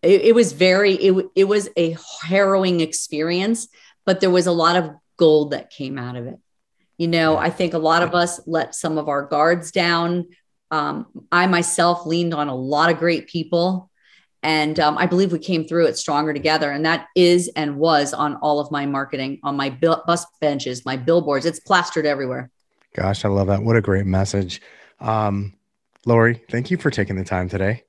it, 0.03 0.23
it 0.23 0.35
was 0.35 0.53
very 0.53 0.95
it, 0.95 1.27
it 1.35 1.45
was 1.45 1.69
a 1.77 1.97
harrowing 2.23 2.81
experience 2.81 3.69
but 4.05 4.21
there 4.21 4.31
was 4.31 4.47
a 4.47 4.53
lot 4.53 4.77
of 4.77 4.91
gold 5.17 5.53
that 5.53 5.71
came 5.71 5.99
out 5.99 6.17
of 6.17 6.27
it 6.27 6.37
you 6.99 7.09
know, 7.09 7.37
I 7.37 7.51
think 7.51 7.75
a 7.75 7.79
lot 7.79 8.03
of 8.03 8.15
us 8.15 8.41
let 8.47 8.75
some 8.75 8.99
of 8.99 9.09
our 9.09 9.23
guards 9.27 9.71
down. 9.71 10.29
Um, 10.71 11.07
I 11.31 11.47
myself 11.47 12.07
leaned 12.07 12.35
on 12.35 12.49
a 12.49 12.55
lot 12.55 12.91
of 12.91 12.99
great 12.99 13.29
people. 13.29 13.91
And 14.43 14.79
um, 14.79 14.97
I 14.97 15.07
believe 15.07 15.33
we 15.33 15.39
came 15.39 15.67
through 15.67 15.87
it 15.87 15.99
stronger 15.99 16.33
together. 16.33 16.71
And 16.71 16.87
that 16.87 17.09
is 17.17 17.51
and 17.57 17.77
was 17.77 18.15
on 18.15 18.37
all 18.37 18.61
of 18.61 18.71
my 18.71 18.87
marketing, 18.87 19.41
on 19.43 19.57
my 19.57 19.71
bus 19.71 20.25
benches, 20.41 20.85
my 20.85 20.97
billboards. 20.97 21.47
It's 21.47 21.61
plastered 21.61 22.07
everywhere. 22.07 22.51
Gosh, 22.95 23.25
I 23.25 23.29
love 23.29 23.49
that. 23.49 23.63
What 23.63 23.77
a 23.77 23.81
great 23.81 24.07
message. 24.07 24.63
Um, 25.01 25.55
Laurie, 26.07 26.43
thank 26.51 26.71
you 26.71 26.77
for 26.77 26.91
taking 26.91 27.17
the 27.17 27.25
time 27.25 27.49
today. 27.49 27.86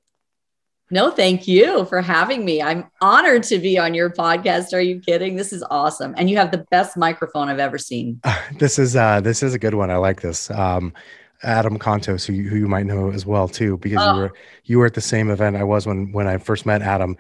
No, 0.90 1.12
thank 1.12 1.48
you 1.48 1.86
for 1.86 2.02
having 2.02 2.46
me. 2.46 2.62
I'm 2.62 2.90
honored 3.02 3.44
to 3.44 3.60
be 3.60 3.78
on 3.78 3.94
your 3.94 4.10
podcast. 4.10 4.74
Are 4.74 4.80
you 4.80 5.00
kidding? 5.00 5.36
This 5.36 5.52
is 5.52 5.64
awesome. 5.70 6.14
And 6.18 6.30
you 6.30 6.38
have 6.38 6.52
the 6.52 6.66
best 6.72 6.96
microphone 6.96 7.50
I've 7.50 7.60
ever 7.60 7.78
seen. 7.78 8.22
this 8.58 8.80
is 8.80 8.96
uh 8.96 9.20
this 9.20 9.44
is 9.44 9.54
a 9.54 9.60
good 9.60 9.74
one. 9.74 9.92
I 9.92 9.98
like 9.98 10.22
this. 10.22 10.50
Um 10.52 10.94
Adam 11.44 11.78
Contos, 11.78 12.26
who 12.26 12.34
you, 12.34 12.50
who 12.50 12.56
you 12.56 12.68
might 12.68 12.86
know 12.86 13.12
as 13.12 13.26
well 13.26 13.48
too, 13.48 13.78
because 13.78 14.00
oh. 14.02 14.14
you 14.14 14.20
were 14.22 14.34
you 14.64 14.80
were 14.80 14.86
at 14.86 14.94
the 14.94 15.02
same 15.02 15.30
event 15.30 15.58
I 15.58 15.64
was 15.64 15.86
when 15.86 16.12
when 16.14 16.28
I 16.28 16.38
first 16.38 16.66
met 16.66 16.82
Adam. 16.82 17.18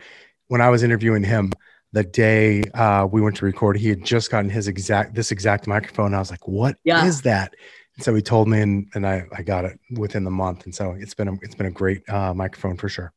When 0.47 0.61
I 0.61 0.69
was 0.69 0.81
interviewing 0.81 1.25
him, 1.25 1.51
the 1.91 2.05
day 2.05 2.63
uh, 2.73 3.05
we 3.11 3.21
went 3.21 3.35
to 3.37 3.45
record, 3.45 3.77
he 3.77 3.89
had 3.89 4.05
just 4.05 4.31
gotten 4.31 4.49
his 4.49 4.69
exact 4.69 5.13
this 5.13 5.31
exact 5.31 5.67
microphone. 5.67 6.13
I 6.13 6.19
was 6.19 6.31
like, 6.31 6.47
"What 6.47 6.77
yeah. 6.85 7.05
is 7.05 7.21
that?" 7.23 7.53
So 7.99 8.15
he 8.15 8.21
told 8.21 8.47
me, 8.47 8.61
and, 8.61 8.87
and 8.93 9.05
I, 9.07 9.25
I 9.35 9.41
got 9.41 9.65
it 9.65 9.79
within 9.97 10.23
the 10.23 10.31
month. 10.31 10.65
And 10.65 10.73
so 10.73 10.91
it's 10.91 11.15
been 11.15 11.27
a, 11.27 11.33
it's 11.41 11.55
been 11.55 11.65
a 11.65 11.71
great 11.71 12.07
uh, 12.07 12.31
microphone 12.31 12.77
for 12.77 12.87
sure 12.87 13.11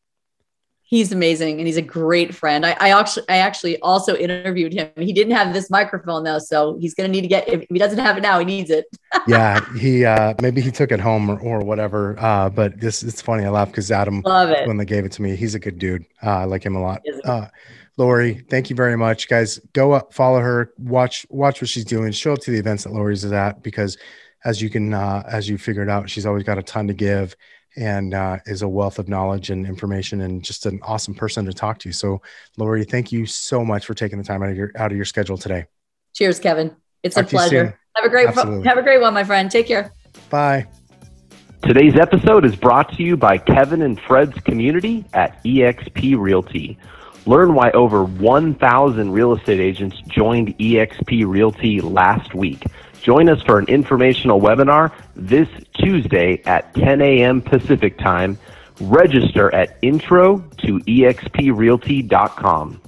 he's 0.90 1.12
amazing 1.12 1.59
and 1.59 1.68
he's 1.68 1.76
a 1.76 1.83
great 1.83 2.35
friend. 2.35 2.66
I, 2.66 2.76
I, 2.81 2.90
actually 2.90 3.24
I 3.29 3.37
actually 3.37 3.79
also 3.81 4.16
interviewed 4.16 4.72
him. 4.72 4.90
He 4.96 5.12
didn't 5.12 5.35
have 5.35 5.55
this 5.55 5.70
microphone 5.70 6.24
though, 6.24 6.40
so 6.40 6.76
he's 6.81 6.94
gonna 6.94 7.09
need 7.09 7.20
to 7.22 7.29
get 7.29 7.48
if 7.48 7.64
he 7.68 7.79
doesn't 7.79 8.00
have 8.00 8.18
it 8.18 8.22
now, 8.22 8.40
he 8.40 8.44
needs 8.44 8.70
it. 8.70 8.87
yeah, 9.26 9.61
he 9.76 10.05
uh 10.05 10.35
maybe 10.42 10.61
he 10.61 10.70
took 10.70 10.90
it 10.92 11.00
home 11.00 11.31
or, 11.31 11.38
or 11.38 11.61
whatever. 11.61 12.16
Uh 12.18 12.50
but 12.50 12.79
this 12.81 13.03
it's 13.03 13.22
funny, 13.22 13.44
I 13.44 13.50
laugh 13.50 13.68
because 13.68 13.90
Adam 13.90 14.20
Love 14.24 14.50
it. 14.50 14.66
when 14.66 14.76
they 14.76 14.85
gave 14.85 15.05
it 15.05 15.12
to 15.12 15.22
me, 15.22 15.37
he's 15.37 15.55
a 15.55 15.61
good 15.61 15.79
dude. 15.79 16.05
Uh, 16.22 16.38
I 16.38 16.44
like 16.44 16.66
him 16.66 16.76
a 16.76 16.83
lot. 16.83 17.03
Uh 17.24 17.46
Laurie, 17.96 18.44
thank 18.50 18.68
you 18.68 18.76
very 18.76 18.96
much. 18.96 19.29
Guys, 19.29 19.59
go 19.72 19.92
up, 19.92 20.12
follow 20.12 20.40
her, 20.40 20.72
watch 20.76 21.24
watch 21.31 21.62
what 21.62 21.68
she's 21.68 21.85
doing, 21.85 22.11
show 22.11 22.33
up 22.33 22.40
to 22.40 22.50
the 22.50 22.59
events 22.59 22.85
that 22.85 22.92
Laurie's 22.92 23.24
is 23.24 23.33
at 23.33 23.62
because 23.62 23.96
as 24.44 24.61
you 24.61 24.70
can 24.70 24.92
uh 24.92 25.22
as 25.31 25.48
you 25.48 25.57
figured 25.57 25.88
out, 25.88 26.11
she's 26.11 26.26
always 26.26 26.42
got 26.42 26.59
a 26.59 26.64
ton 26.64 26.88
to 26.88 26.94
give 26.94 27.37
and 27.76 28.14
uh, 28.14 28.38
is 28.46 28.62
a 28.62 28.68
wealth 28.68 28.98
of 28.98 29.09
knowledge 29.09 29.50
and 29.50 29.66
information 29.66 30.22
and 30.22 30.42
just 30.42 30.66
an 30.66 30.80
awesome 30.83 31.14
person 31.14 31.44
to 31.46 31.52
talk 31.52 31.78
to. 31.80 31.92
So, 31.92 32.20
Laurie, 32.56 32.85
thank 32.85 33.12
you 33.12 33.26
so 33.26 33.64
much 33.64 33.87
for 33.87 33.94
taking 33.94 34.18
the 34.18 34.24
time 34.24 34.42
out 34.42 34.50
of 34.50 34.56
your 34.56 34.72
out 34.76 34.90
of 34.90 34.96
your 34.96 35.04
schedule 35.04 35.38
today. 35.38 35.66
Cheers, 36.14 36.40
Kevin. 36.40 36.74
It's 37.02 37.14
talk 37.14 37.24
a 37.24 37.28
pleasure. 37.28 37.78
Have 37.96 38.04
a 38.04 38.09
great 38.09 38.28
Absolutely. 38.28 38.68
have 38.68 38.78
a 38.78 38.83
great 38.83 39.00
one, 39.00 39.14
my 39.14 39.24
friend. 39.24 39.50
Take 39.50 39.66
care. 39.66 39.92
Bye. 40.28 40.66
Today's 41.62 41.96
episode 41.96 42.46
is 42.46 42.56
brought 42.56 42.90
to 42.96 43.02
you 43.02 43.16
by 43.16 43.37
Kevin 43.37 43.83
and 43.83 44.00
Fred's 44.00 44.38
community 44.40 45.04
at 45.12 45.42
eXp 45.44 46.18
Realty. 46.18 46.78
Learn 47.26 47.54
why 47.54 47.70
over 47.72 48.02
1,000 48.02 49.12
real 49.12 49.35
estate 49.35 49.61
agents 49.61 50.00
joined 50.09 50.56
eXp 50.59 51.26
Realty 51.26 51.83
last 51.83 52.35
week. 52.35 52.64
Join 53.02 53.28
us 53.28 53.42
for 53.42 53.58
an 53.58 53.66
informational 53.66 54.40
webinar 54.40 54.92
this 55.16 55.48
Tuesday 55.74 56.42
at 56.44 56.72
10 56.74 57.00
a.m. 57.00 57.40
Pacific 57.40 57.98
Time. 57.98 58.38
Register 58.80 59.52
at 59.54 59.76
intro 59.82 60.38
to 60.58 60.78
exprealty.com. 60.80 62.80